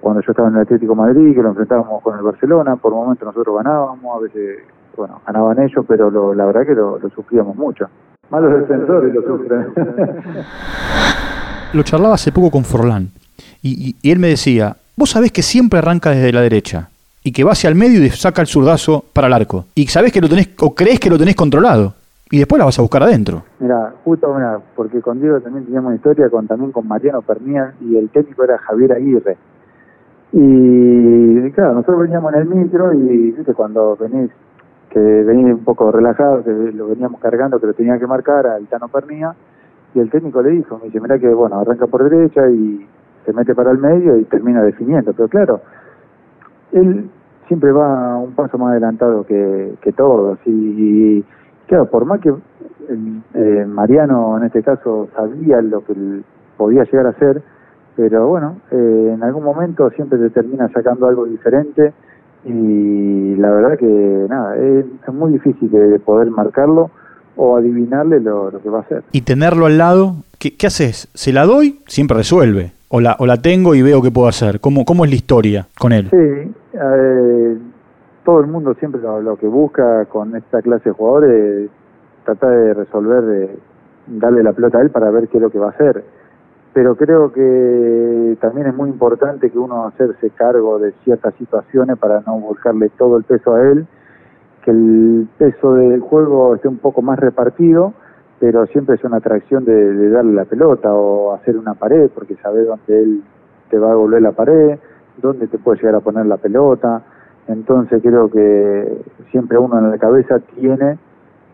[0.00, 3.24] cuando yo estaba en el Atlético Madrid, que lo enfrentábamos con el Barcelona, por momentos
[3.26, 4.64] nosotros ganábamos, a veces,
[4.96, 7.86] bueno, ganaban ellos, pero lo- la verdad que lo, lo sufríamos mucho.
[8.30, 9.66] Más los defensores lo sufren.
[11.72, 13.10] Lo charlaba hace poco con Forlán
[13.62, 16.88] y, y- y él me decía, vos sabés que siempre arranca desde la derecha
[17.22, 19.66] y que va hacia el medio y saca el zurdazo para el arco.
[19.74, 21.94] Y sabés que lo tenés, o creés que lo tenés controlado.
[22.32, 23.42] Y después la vas a buscar adentro.
[23.58, 27.74] Mira, justo, mira, porque con Diego también teníamos una historia, con también con Mariano Pernía
[27.80, 29.36] y el técnico era Javier Aguirre.
[30.32, 34.30] Y claro, nosotros veníamos en el micro y viste cuando venís,
[34.90, 38.66] que venís un poco relajado, que lo veníamos cargando, que lo tenía que marcar al
[38.66, 39.34] Tano Pernía,
[39.94, 42.86] y el técnico le dijo, me dice, mira que bueno, arranca por derecha y
[43.24, 45.12] se mete para el medio y termina definiendo.
[45.12, 45.60] Pero claro,
[46.72, 47.08] él
[47.46, 50.38] siempre va un paso más adelantado que, que todos.
[50.46, 51.24] Y,
[51.66, 52.32] claro, por más que
[53.34, 55.94] eh, Mariano en este caso sabía lo que
[56.56, 57.42] podía llegar a hacer,
[57.96, 61.92] pero bueno, eh, en algún momento siempre te termina sacando algo diferente
[62.44, 66.90] y la verdad que nada, es, es muy difícil de poder marcarlo
[67.36, 69.02] o adivinarle lo, lo que va a hacer.
[69.12, 71.08] Y tenerlo al lado, ¿qué, qué haces?
[71.14, 71.80] ¿Se la doy?
[71.86, 72.72] Siempre resuelve.
[72.88, 74.60] O la, o la tengo y veo qué puedo hacer.
[74.60, 76.08] ¿Cómo, ¿Cómo es la historia con él?
[76.10, 77.56] Sí, eh,
[78.24, 81.70] todo el mundo siempre lo, lo que busca con esta clase de jugadores es
[82.24, 83.58] tratar de resolver, de
[84.08, 86.04] darle la pelota a él para ver qué es lo que va a hacer.
[86.72, 92.20] Pero creo que también es muy importante que uno hacerse cargo de ciertas situaciones para
[92.20, 93.86] no buscarle todo el peso a él,
[94.64, 97.92] que el peso del juego esté un poco más repartido,
[98.38, 102.36] pero siempre es una atracción de, de darle la pelota o hacer una pared, porque
[102.36, 103.22] sabes dónde él
[103.68, 104.78] te va a volver la pared,
[105.20, 107.02] dónde te puede llegar a poner la pelota.
[107.48, 110.98] Entonces creo que siempre uno en la cabeza tiene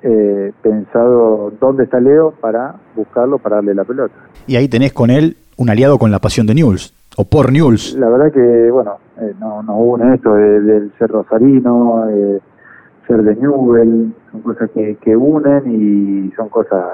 [0.08, 4.14] eh, pensado dónde está Leo para buscarlo, para darle la pelota.
[4.46, 7.94] Y ahí tenés con él un aliado con la pasión de Newell's, o por Newell's.
[7.94, 12.04] La verdad que, bueno, eh, no, no une esto de- del ser rosarino,
[13.06, 16.84] ser de Newell, son cosas que, que unen y son cosas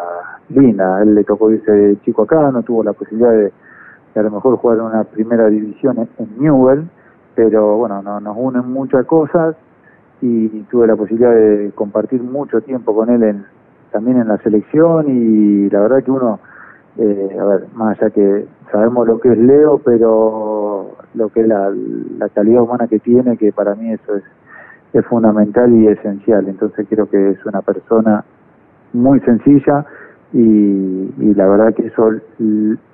[0.49, 1.01] lindas.
[1.01, 3.53] A él le tocó irse de chico acá, no tuvo la posibilidad de,
[4.15, 6.85] de a lo mejor jugar en una primera división en, en Newell,
[7.35, 9.57] pero bueno, no, nos unen muchas cosas
[10.23, 13.45] y tuve la posibilidad de compartir mucho tiempo con él en,
[13.91, 16.39] también en la selección y la verdad que uno,
[16.97, 21.49] eh, a ver, más allá que sabemos lo que es Leo, pero lo que es
[21.49, 21.73] la,
[22.19, 24.23] la calidad humana que tiene, que para mí eso es,
[24.93, 26.49] es fundamental y esencial.
[26.49, 28.25] Entonces creo que es una persona
[28.93, 29.85] muy sencilla
[30.33, 30.39] y,
[31.19, 32.11] y la verdad que eso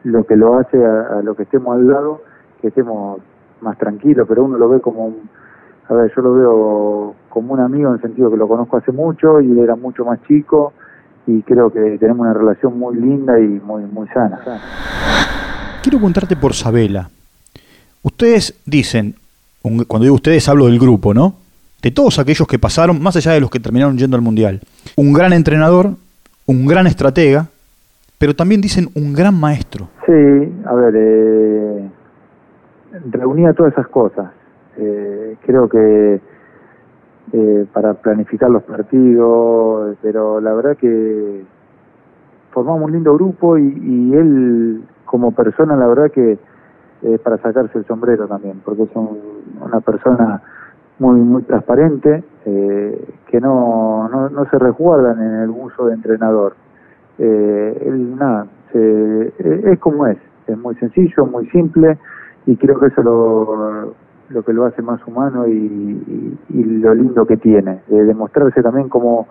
[0.04, 2.22] lo que lo hace a, a lo que estemos al lado,
[2.62, 3.20] que estemos
[3.60, 5.16] más tranquilos, pero uno lo ve como un,
[5.88, 8.92] a ver, yo lo veo como un amigo en el sentido que lo conozco hace
[8.92, 10.72] mucho y él era mucho más chico
[11.26, 14.38] y creo que tenemos una relación muy linda y muy muy sana.
[15.82, 17.08] Quiero preguntarte por Sabela.
[18.02, 19.14] Ustedes dicen,
[19.62, 21.34] cuando digo ustedes hablo del grupo, ¿no?
[21.82, 24.60] De todos aquellos que pasaron, más allá de los que terminaron yendo al Mundial.
[24.96, 25.90] Un gran entrenador,
[26.46, 27.46] un gran estratega,
[28.18, 29.88] pero también dicen un gran maestro.
[30.04, 30.12] Sí,
[30.66, 31.88] a ver, eh,
[33.10, 34.30] reunía todas esas cosas.
[34.78, 36.20] Eh, creo que
[37.32, 41.44] eh, para planificar los partidos, pero la verdad que
[42.52, 46.38] formamos un lindo grupo y, y él como persona, la verdad que
[47.02, 49.18] eh, para sacarse el sombrero también, porque es un-
[49.60, 50.42] una persona
[50.98, 56.54] muy muy transparente, eh, que no, no, no se resguardan en el uso de entrenador.
[57.18, 59.32] Eh, él, nada, se-
[59.72, 61.98] es como es, es muy sencillo, muy simple,
[62.46, 63.94] y creo que eso lo,
[64.30, 68.62] lo que lo hace más humano y, y- y lo lindo que tiene, de demostrarse
[68.62, 69.26] también como,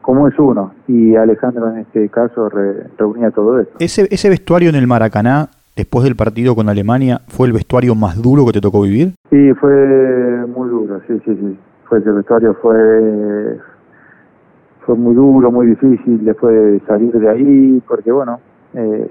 [0.00, 0.72] como es uno.
[0.88, 3.70] Y Alejandro en este caso re- reunía todo eso.
[3.78, 8.20] Ese, ese vestuario en el Maracaná, después del partido con Alemania, ¿fue el vestuario más
[8.20, 9.14] duro que te tocó vivir?
[9.30, 11.58] Sí, fue muy duro, sí, sí, sí.
[11.84, 13.58] Fue ese vestuario fue
[14.84, 18.40] fue muy duro, muy difícil después de salir de ahí, porque bueno,
[18.74, 19.10] eh,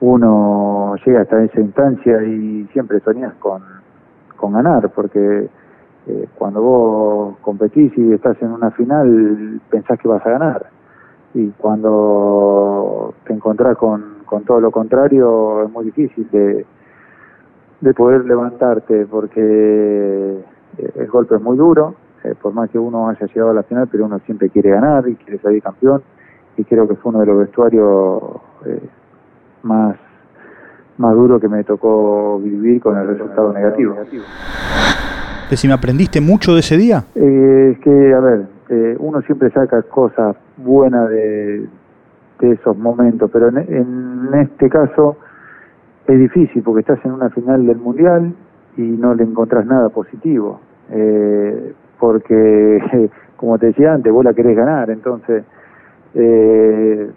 [0.00, 3.62] uno llega hasta esa instancia y siempre soñás con,
[4.40, 5.48] con ganar, porque
[6.06, 10.66] eh, cuando vos competís y estás en una final, pensás que vas a ganar.
[11.34, 16.64] Y cuando te encontrás con, con todo lo contrario, es muy difícil de,
[17.80, 19.40] de poder levantarte porque
[20.78, 23.62] eh, el golpe es muy duro, eh, por más que uno haya llegado a la
[23.62, 26.02] final, pero uno siempre quiere ganar y quiere salir campeón
[26.56, 28.22] y creo que fue uno de los vestuarios
[28.66, 28.88] eh,
[29.62, 29.96] más
[31.00, 33.96] más duro que me tocó vivir con el resultado negativo.
[35.50, 37.04] Si me aprendiste mucho de ese día.
[37.14, 41.66] Eh, es que, a ver, eh, uno siempre saca cosas buenas de,
[42.38, 45.16] de esos momentos, pero en, en este caso
[46.06, 48.32] es difícil porque estás en una final del Mundial
[48.76, 50.60] y no le encontrás nada positivo.
[50.90, 55.44] Eh, porque, como te decía antes, vos la querés ganar, entonces,
[56.14, 57.10] eh,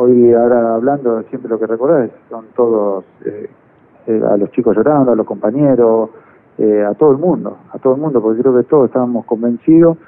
[0.00, 3.50] hoy ahora hablando, siempre lo que recordás son todos, eh,
[4.06, 6.10] eh, a los chicos llorando, a los compañeros,
[6.56, 9.98] eh, a todo el mundo, a todo el mundo, porque creo que todos estábamos convencidos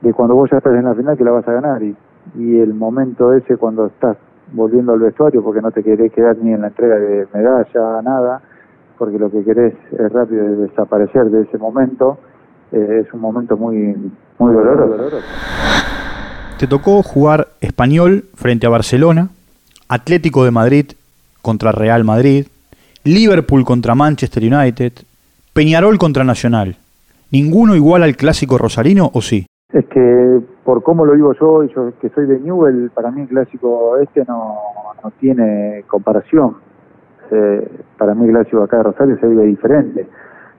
[0.00, 1.96] de cuando vos ya estás en la final que la vas a ganar y,
[2.36, 4.16] y el momento ese cuando estás
[4.52, 8.42] volviendo al vestuario porque no te querés quedar ni en la entrega de medalla, nada,
[8.96, 12.18] porque lo que querés es rápido desaparecer de ese momento,
[12.70, 13.96] eh, es un momento muy,
[14.38, 15.16] muy doloroso.
[16.62, 19.30] Te tocó jugar español frente a Barcelona,
[19.88, 20.92] Atlético de Madrid
[21.42, 22.46] contra Real Madrid,
[23.02, 24.92] Liverpool contra Manchester United,
[25.52, 26.76] Peñarol contra Nacional.
[27.32, 29.44] ¿Ninguno igual al clásico rosarino o sí?
[29.72, 33.26] Es que por cómo lo digo yo, yo que soy de Newell, para mí el
[33.26, 34.54] clásico este no,
[35.02, 36.58] no tiene comparación.
[37.32, 40.06] Eh, para mí el clásico acá de Rosario se vive diferente,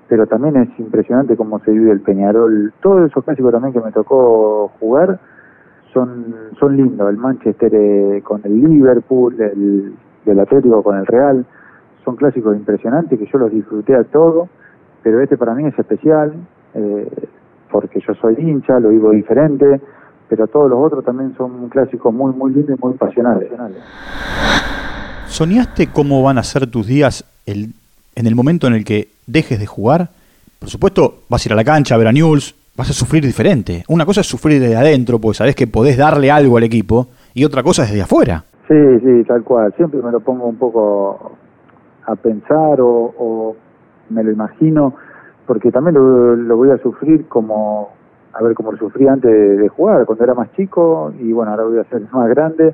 [0.10, 2.74] pero también es impresionante cómo se vive el Peñarol.
[2.82, 5.18] Todos esos clásicos también que me tocó jugar
[5.93, 7.10] son, son lindos.
[7.10, 11.45] El Manchester eh, con el Liverpool, el, Atlético con el Real,
[12.03, 14.49] son clásicos impresionantes que yo los disfruté a todos,
[15.01, 16.34] pero este para mí es especial.
[16.73, 17.08] Eh,
[17.73, 19.82] porque yo soy hincha, lo vivo diferente,
[20.29, 23.49] pero todos los otros también son clásicos muy, muy lindos y muy pasionales.
[25.25, 27.73] ¿Soñaste cómo van a ser tus días en
[28.15, 30.10] el momento en el que dejes de jugar?
[30.60, 33.23] Por supuesto, vas a ir a la cancha a ver a News, vas a sufrir
[33.23, 33.83] diferente.
[33.88, 37.45] Una cosa es sufrir desde adentro, porque sabes que podés darle algo al equipo, y
[37.45, 38.43] otra cosa es desde afuera.
[38.67, 39.73] Sí, sí, tal cual.
[39.75, 41.33] Siempre me lo pongo un poco
[42.05, 43.55] a pensar o,
[44.09, 44.93] me lo imagino
[45.47, 47.89] porque también lo, voy a sufrir como,
[48.33, 51.63] a ver, como lo sufrí antes de, jugar, cuando era más chico, y bueno, ahora
[51.63, 52.73] voy a ser más grande,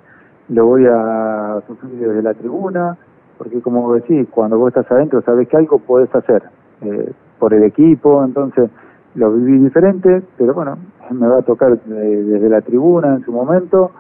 [0.49, 2.95] lo voy a sufrir desde la tribuna,
[3.37, 6.43] porque como decís, cuando vos estás adentro sabes que algo podés hacer
[6.81, 8.69] eh, por el equipo, entonces
[9.15, 10.77] lo viví diferente, pero bueno,
[11.11, 13.91] me va a tocar de, desde la tribuna en su momento,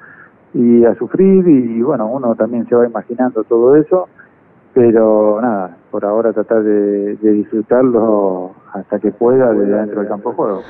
[0.53, 4.07] y a sufrir, y bueno, uno también se va imaginando todo eso,
[4.73, 10.29] pero nada, por ahora tratar de, de, disfrutarlo hasta que pueda desde dentro del campo
[10.29, 10.61] de juego.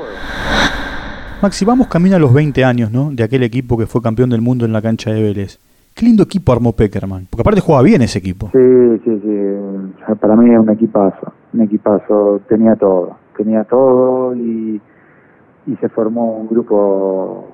[1.42, 3.12] Maxi, vamos camino a los 20 años, ¿no?
[3.12, 5.60] De aquel equipo que fue campeón del mundo en la cancha de Vélez.
[5.96, 8.50] Qué lindo equipo armó Peckerman, porque aparte jugaba bien ese equipo.
[8.52, 10.16] Sí, sí, sí.
[10.20, 12.42] Para mí es un equipazo, un equipazo.
[12.48, 14.82] Tenía todo, tenía todo y,
[15.66, 17.48] y se formó un grupo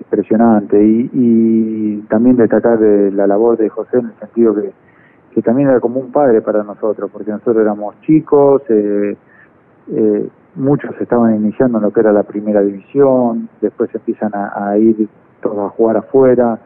[0.00, 0.82] impresionante.
[0.82, 4.72] Y, y también destacar de la labor de José en el sentido que
[5.34, 9.16] que también era como un padre para nosotros, porque nosotros éramos chicos, eh,
[9.88, 15.08] eh, muchos estaban iniciando lo que era la primera división, después empiezan a, a ir
[15.42, 16.60] todos a jugar afuera,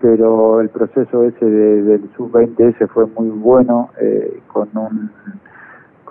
[0.00, 5.10] pero el proceso ese de, del sub-20 ese fue muy bueno, eh, con un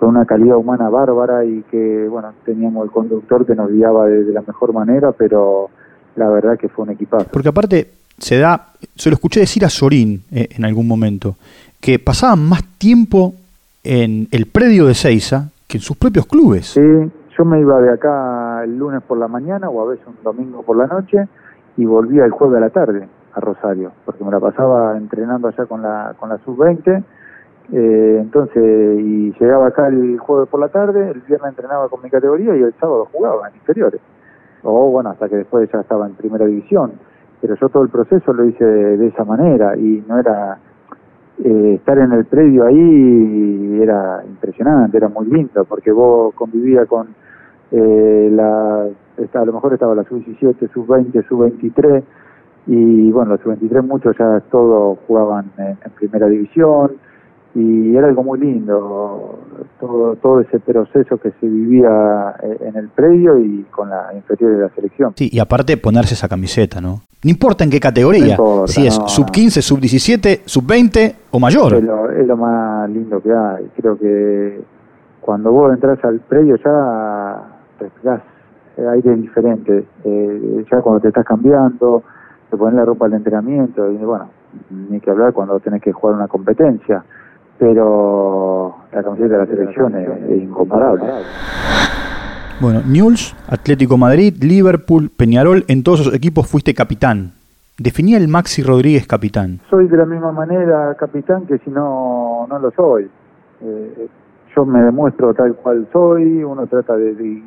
[0.00, 4.24] con una calidad humana bárbara y que, bueno, teníamos el conductor que nos guiaba de,
[4.24, 5.68] de la mejor manera, pero
[6.16, 7.26] la verdad que fue un equipazo.
[7.30, 11.36] Porque aparte se da, se lo escuché decir a Sorín eh, en algún momento,
[11.82, 13.34] que pasaban más tiempo
[13.84, 16.68] en el predio de Seiza que en sus propios clubes.
[16.68, 16.80] Sí,
[17.36, 20.62] yo me iba de acá el lunes por la mañana o a veces un domingo
[20.62, 21.28] por la noche
[21.76, 25.66] y volvía el jueves a la tarde a Rosario, porque me la pasaba entrenando allá
[25.66, 27.04] con la con la sub-20,
[27.72, 32.10] eh, entonces y llegaba acá el jueves por la tarde, el viernes entrenaba con mi
[32.10, 34.00] categoría y el sábado jugaba en inferiores.
[34.62, 36.92] O bueno, hasta que después ya estaba en primera división,
[37.40, 40.58] pero yo todo el proceso lo hice de, esa manera y no era
[41.42, 47.08] eh, estar en el predio ahí era impresionante, era muy lindo, porque vos convivías con
[47.70, 52.02] eh, la, a lo mejor estaba la sub-17, sub-20, sub-23,
[52.66, 56.92] y bueno, los sub-23 muchos ya todos jugaban en, primera división,
[57.54, 59.38] y era algo muy lindo,
[59.80, 64.52] todo, todo ese proceso que se vivía eh, en el predio y con la inferior
[64.52, 65.14] de la selección.
[65.16, 67.02] Sí, y aparte ponerse esa camiseta, ¿no?
[67.22, 71.74] No importa en qué categoría, si es sub 15, sub 17, sub 20 o mayor.
[71.74, 73.68] Es lo, es lo, más lindo que hay.
[73.76, 74.60] Creo que
[75.20, 77.42] cuando vos entras al predio ya
[77.78, 78.22] respirás
[78.88, 79.84] aire diferente.
[80.04, 82.02] Eh, ya cuando te estás cambiando,
[82.48, 84.28] te pones la ropa al entrenamiento y bueno,
[84.70, 87.04] ni que hablar cuando tenés que jugar una competencia.
[87.60, 91.04] Pero la camiseta de la selección es incomparable.
[92.58, 97.32] Bueno, Newell's, Atlético Madrid, Liverpool, Peñarol, en todos esos equipos fuiste capitán.
[97.78, 99.60] Definía el Maxi Rodríguez capitán.
[99.70, 103.08] Soy de la misma manera capitán que si no, no lo soy.
[103.62, 104.08] Eh,
[104.56, 107.42] yo me demuestro tal cual soy, uno trata de...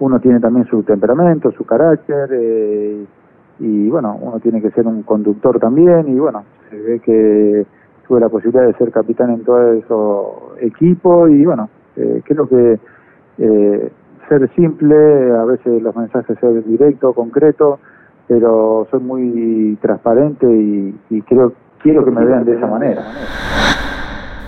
[0.00, 3.04] uno tiene también su temperamento, su carácter, eh,
[3.60, 7.66] y bueno, uno tiene que ser un conductor también, y bueno, se ve que
[8.06, 12.78] tuve la posibilidad de ser capitán en todo esos equipos, y bueno, eh, creo que
[13.38, 13.92] eh,
[14.28, 14.96] ser simple,
[15.32, 17.78] a veces los mensajes ser directo, concreto,
[18.26, 21.52] pero soy muy transparente y, creo
[21.82, 23.02] quiero que me vean de esa manera.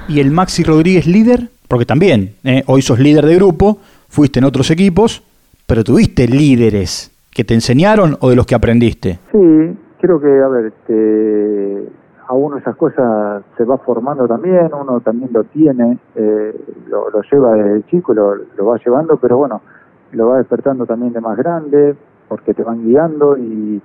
[0.09, 1.51] ¿Y el Maxi Rodríguez líder?
[1.69, 3.79] Porque también, eh, hoy sos líder de grupo,
[4.09, 5.23] fuiste en otros equipos,
[5.67, 9.19] pero tuviste líderes que te enseñaron o de los que aprendiste.
[9.33, 11.89] Sí, creo que, a ver, este,
[12.29, 16.55] a uno esas cosas se va formando también, uno también lo tiene, eh,
[16.89, 19.61] lo, lleva desde chico, lo, lo va llevando, pero bueno,
[20.12, 21.95] lo va despertando también de más grande,
[22.29, 23.81] porque te van guiando y,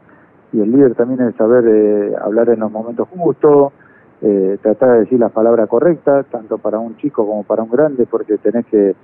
[0.53, 3.73] y el líder también es saber eh, hablar en los momentos justos,
[4.21, 8.07] eh, tratar de decir las palabras correctas, tanto para un chico como para un grande,
[8.09, 8.95] porque tenés que,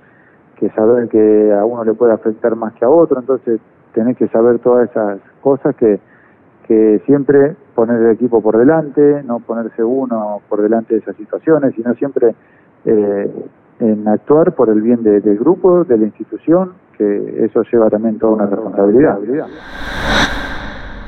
[0.56, 3.60] que saber que a uno le puede afectar más que a otro, entonces
[3.94, 6.00] tenés que saber todas esas cosas que
[6.68, 11.74] que siempre poner el equipo por delante, no ponerse uno por delante de esas situaciones,
[11.74, 12.34] sino siempre
[12.84, 13.30] eh,
[13.80, 18.34] en actuar por el bien del grupo, de la institución, que eso lleva también toda
[18.34, 19.18] una responsabilidad.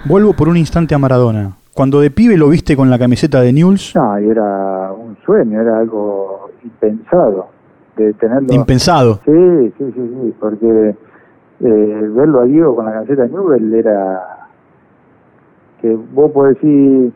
[0.07, 1.57] Vuelvo por un instante a Maradona.
[1.75, 3.95] Cuando de pibe lo viste con la camiseta de Newell's.
[3.95, 7.49] No, era un sueño, era algo impensado.
[7.97, 8.49] De tenerlo.
[8.55, 9.21] Impensado.
[9.27, 10.95] Sí, sí, sí, sí, porque
[11.61, 14.40] eh, verlo a Diego con la camiseta de Newell's era
[15.81, 17.13] que vos podés decir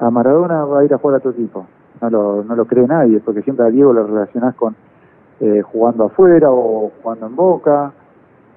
[0.00, 1.66] a Maradona va a ir a jugar a otro equipo.
[2.00, 4.74] No lo, no lo cree nadie, porque siempre a Diego lo relacionás con
[5.40, 7.92] eh, jugando afuera o jugando en Boca,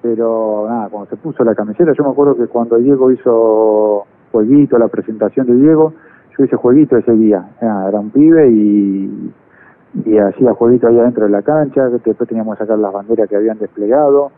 [0.00, 4.78] pero nada, cuando se puso la camiseta, yo me acuerdo que cuando Diego hizo jueguito,
[4.78, 5.92] la presentación de Diego,
[6.36, 9.32] yo hice jueguito ese día, era un pibe y,
[10.04, 13.36] y hacía jueguito ahí adentro de la cancha, después teníamos que sacar las banderas que
[13.36, 14.30] habían desplegado,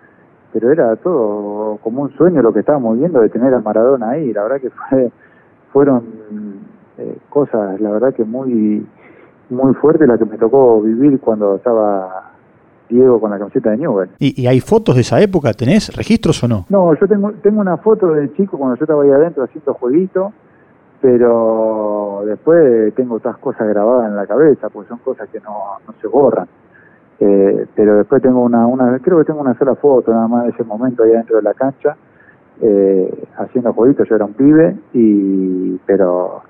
[0.53, 4.33] pero era todo como un sueño lo que estábamos viendo de tener a Maradona ahí,
[4.33, 5.11] la verdad que fue,
[5.73, 6.03] fueron
[6.99, 8.87] eh, cosas, la verdad que muy
[9.51, 12.31] muy fuerte la que me tocó vivir cuando estaba
[12.89, 14.11] Diego con la camiseta de Newell.
[14.19, 15.53] ¿Y, ¿Y, hay fotos de esa época?
[15.53, 16.67] ¿Tenés registros o no?
[16.69, 20.33] No, yo tengo, tengo una foto del chico cuando yo estaba ahí adentro haciendo jueguito,
[21.01, 25.95] pero después tengo otras cosas grabadas en la cabeza, porque son cosas que no, no
[26.01, 26.49] se borran.
[27.21, 30.51] Eh, pero después tengo una, una, creo que tengo una sola foto nada más de
[30.51, 31.95] ese momento ahí dentro de la cancha,
[32.62, 36.43] eh, haciendo jueguitos, yo era un pibe, y pero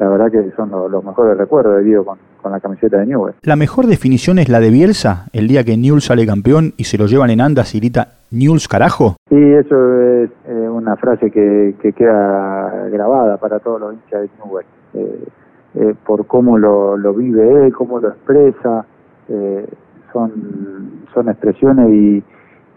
[0.00, 3.34] la verdad que son los, mejores recuerdos de Diego con, con, la camiseta de Newell.
[3.42, 6.98] ¿La mejor definición es la de Bielsa, el día que Newell sale campeón y se
[6.98, 9.16] lo llevan en andas y grita Newell's carajo?
[9.28, 14.30] Sí, eso es eh, una frase que, que queda grabada para todos los hinchas de
[14.44, 18.84] Newell, eh, por cómo lo, lo vive él, cómo lo expresa,
[19.28, 19.66] eh,
[20.12, 22.24] son, son expresiones y,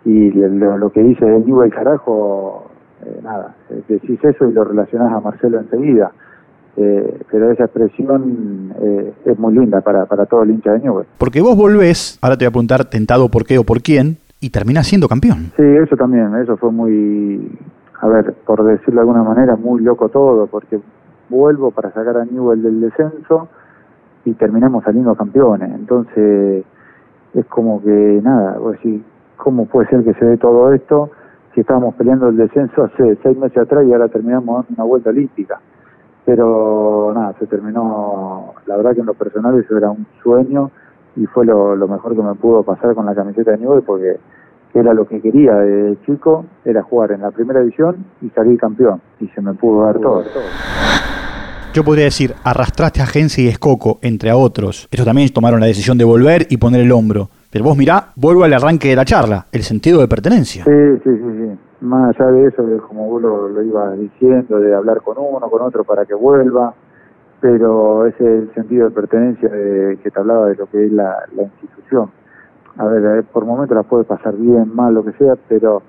[0.06, 2.70] y lo, que dice el Newell carajo,
[3.06, 6.12] eh, nada, eh, decís eso y lo relacionás a Marcelo enseguida.
[6.78, 11.08] Eh, pero esa expresión eh, es muy linda para, para todo el hincha de Newell.
[11.18, 14.52] Porque vos volvés, ahora te voy a preguntar tentado por qué o por quién, y
[14.52, 15.52] terminás siendo campeón.
[15.58, 17.52] Sí, eso también, eso fue muy,
[18.00, 20.80] a ver, por decirlo de alguna manera, muy loco todo, porque
[21.30, 23.50] vuelvo para sacar a Newell del descenso
[24.26, 25.72] y terminamos saliendo campeones.
[25.74, 26.64] Entonces,
[27.34, 29.04] es como que nada, decir,
[29.38, 31.10] ¿cómo puede ser que se dé todo esto
[31.54, 35.60] si estábamos peleando el descenso hace seis meses atrás y ahora terminamos una vuelta olímpica?
[36.26, 40.70] Pero nada, se terminó, la verdad que en lo personal eso era un sueño
[41.16, 44.20] y fue lo, mejor que me pudo pasar con la camiseta de Newell porque
[44.74, 49.02] era lo que quería de chico, era jugar en la primera división y salir campeón
[49.20, 50.24] y se me pudo dar todo.
[51.72, 53.06] Yo podría decir, arrastraste a
[53.38, 54.88] y Escoco, entre otros.
[54.92, 57.30] Ellos también tomaron la decisión de volver y poner el hombro.
[57.52, 60.64] Pero vos mirá, vuelvo al arranque de la charla, el sentido de pertenencia.
[60.64, 61.60] Sí, sí, sí, sí.
[61.82, 65.48] Más allá de eso, de como vos lo, lo ibas diciendo, de hablar con uno,
[65.48, 66.74] con otro para que vuelva,
[67.40, 70.92] pero ese es el sentido de pertenencia de, que te hablaba de lo que es
[70.92, 72.10] la, la institución.
[72.78, 75.84] A ver, eh, por momentos la puede pasar bien, mal, lo que sea, pero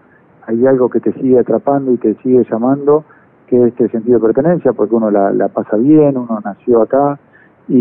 [0.46, 3.04] hay algo que te sigue atrapando y te sigue llamando,
[3.50, 7.18] que es este sentido de pertenencia, porque uno la, la pasa bien, uno nació acá
[7.68, 7.74] y,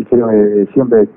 [0.00, 1.08] y creo que siempre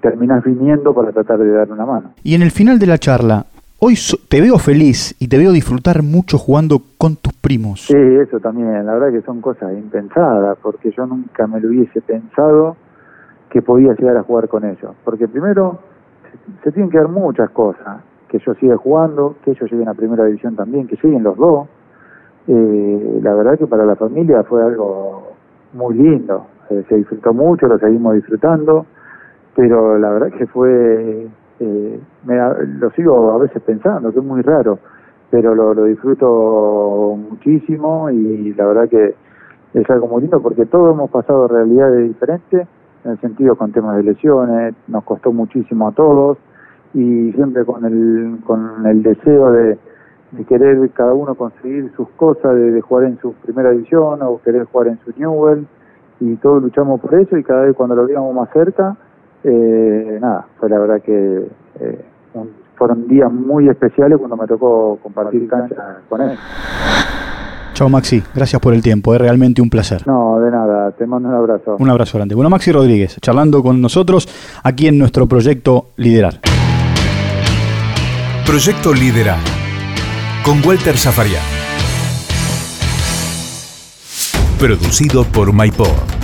[0.00, 2.10] terminás viniendo para tratar de dar una mano.
[2.22, 3.46] Y en el final de la charla,
[3.80, 7.86] hoy so- te veo feliz y te veo disfrutar mucho jugando con tus primos.
[7.86, 12.00] Sí, eso también, la verdad que son cosas impensadas, porque yo nunca me lo hubiese
[12.02, 12.76] pensado
[13.50, 14.92] que podía llegar a jugar con ellos.
[15.04, 15.78] Porque primero,
[16.30, 19.94] se, se tienen que dar muchas cosas, que yo siga jugando, que ellos lleguen a
[19.94, 21.66] primera división también, que lleguen los dos.
[22.48, 25.32] Eh, la verdad que para la familia fue algo
[25.74, 28.84] muy lindo, Eh, se disfrutó mucho, lo seguimos disfrutando,
[29.56, 31.26] pero la verdad que fue,
[31.60, 32.36] eh, me
[32.78, 34.78] lo sigo a veces pensando, que es muy raro,
[35.30, 39.14] pero lo, lo disfruto muchísimo y la verdad que
[39.72, 42.68] es algo muy lindo porque todos hemos pasado realidades diferentes,
[43.04, 46.36] en el sentido con temas de lesiones, nos costó muchísimo a todos
[46.92, 49.78] y siempre con el, con el deseo de,
[50.32, 54.40] de querer cada uno conseguir sus cosas, de, de jugar en su primera división o
[54.44, 55.66] querer jugar en su Newell
[56.20, 58.96] y todos luchamos por eso y cada vez cuando lo veíamos más cerca,
[59.44, 61.46] eh, nada, fue la verdad que
[61.80, 62.04] eh,
[62.34, 66.36] un- fueron días muy especiales cuando me tocó compartir cancha con él.
[67.72, 70.06] Chao Maxi, gracias por el tiempo, es realmente un placer.
[70.06, 71.76] No, de nada, te mando un abrazo.
[71.78, 72.34] Un abrazo grande.
[72.34, 74.28] Bueno, Maxi Rodríguez, charlando con nosotros
[74.64, 76.34] aquí en nuestro proyecto Liderar.
[78.46, 79.38] Proyecto Liderar.
[80.44, 81.42] Con Walter Zafarian.
[84.58, 86.17] Producido por MyPod.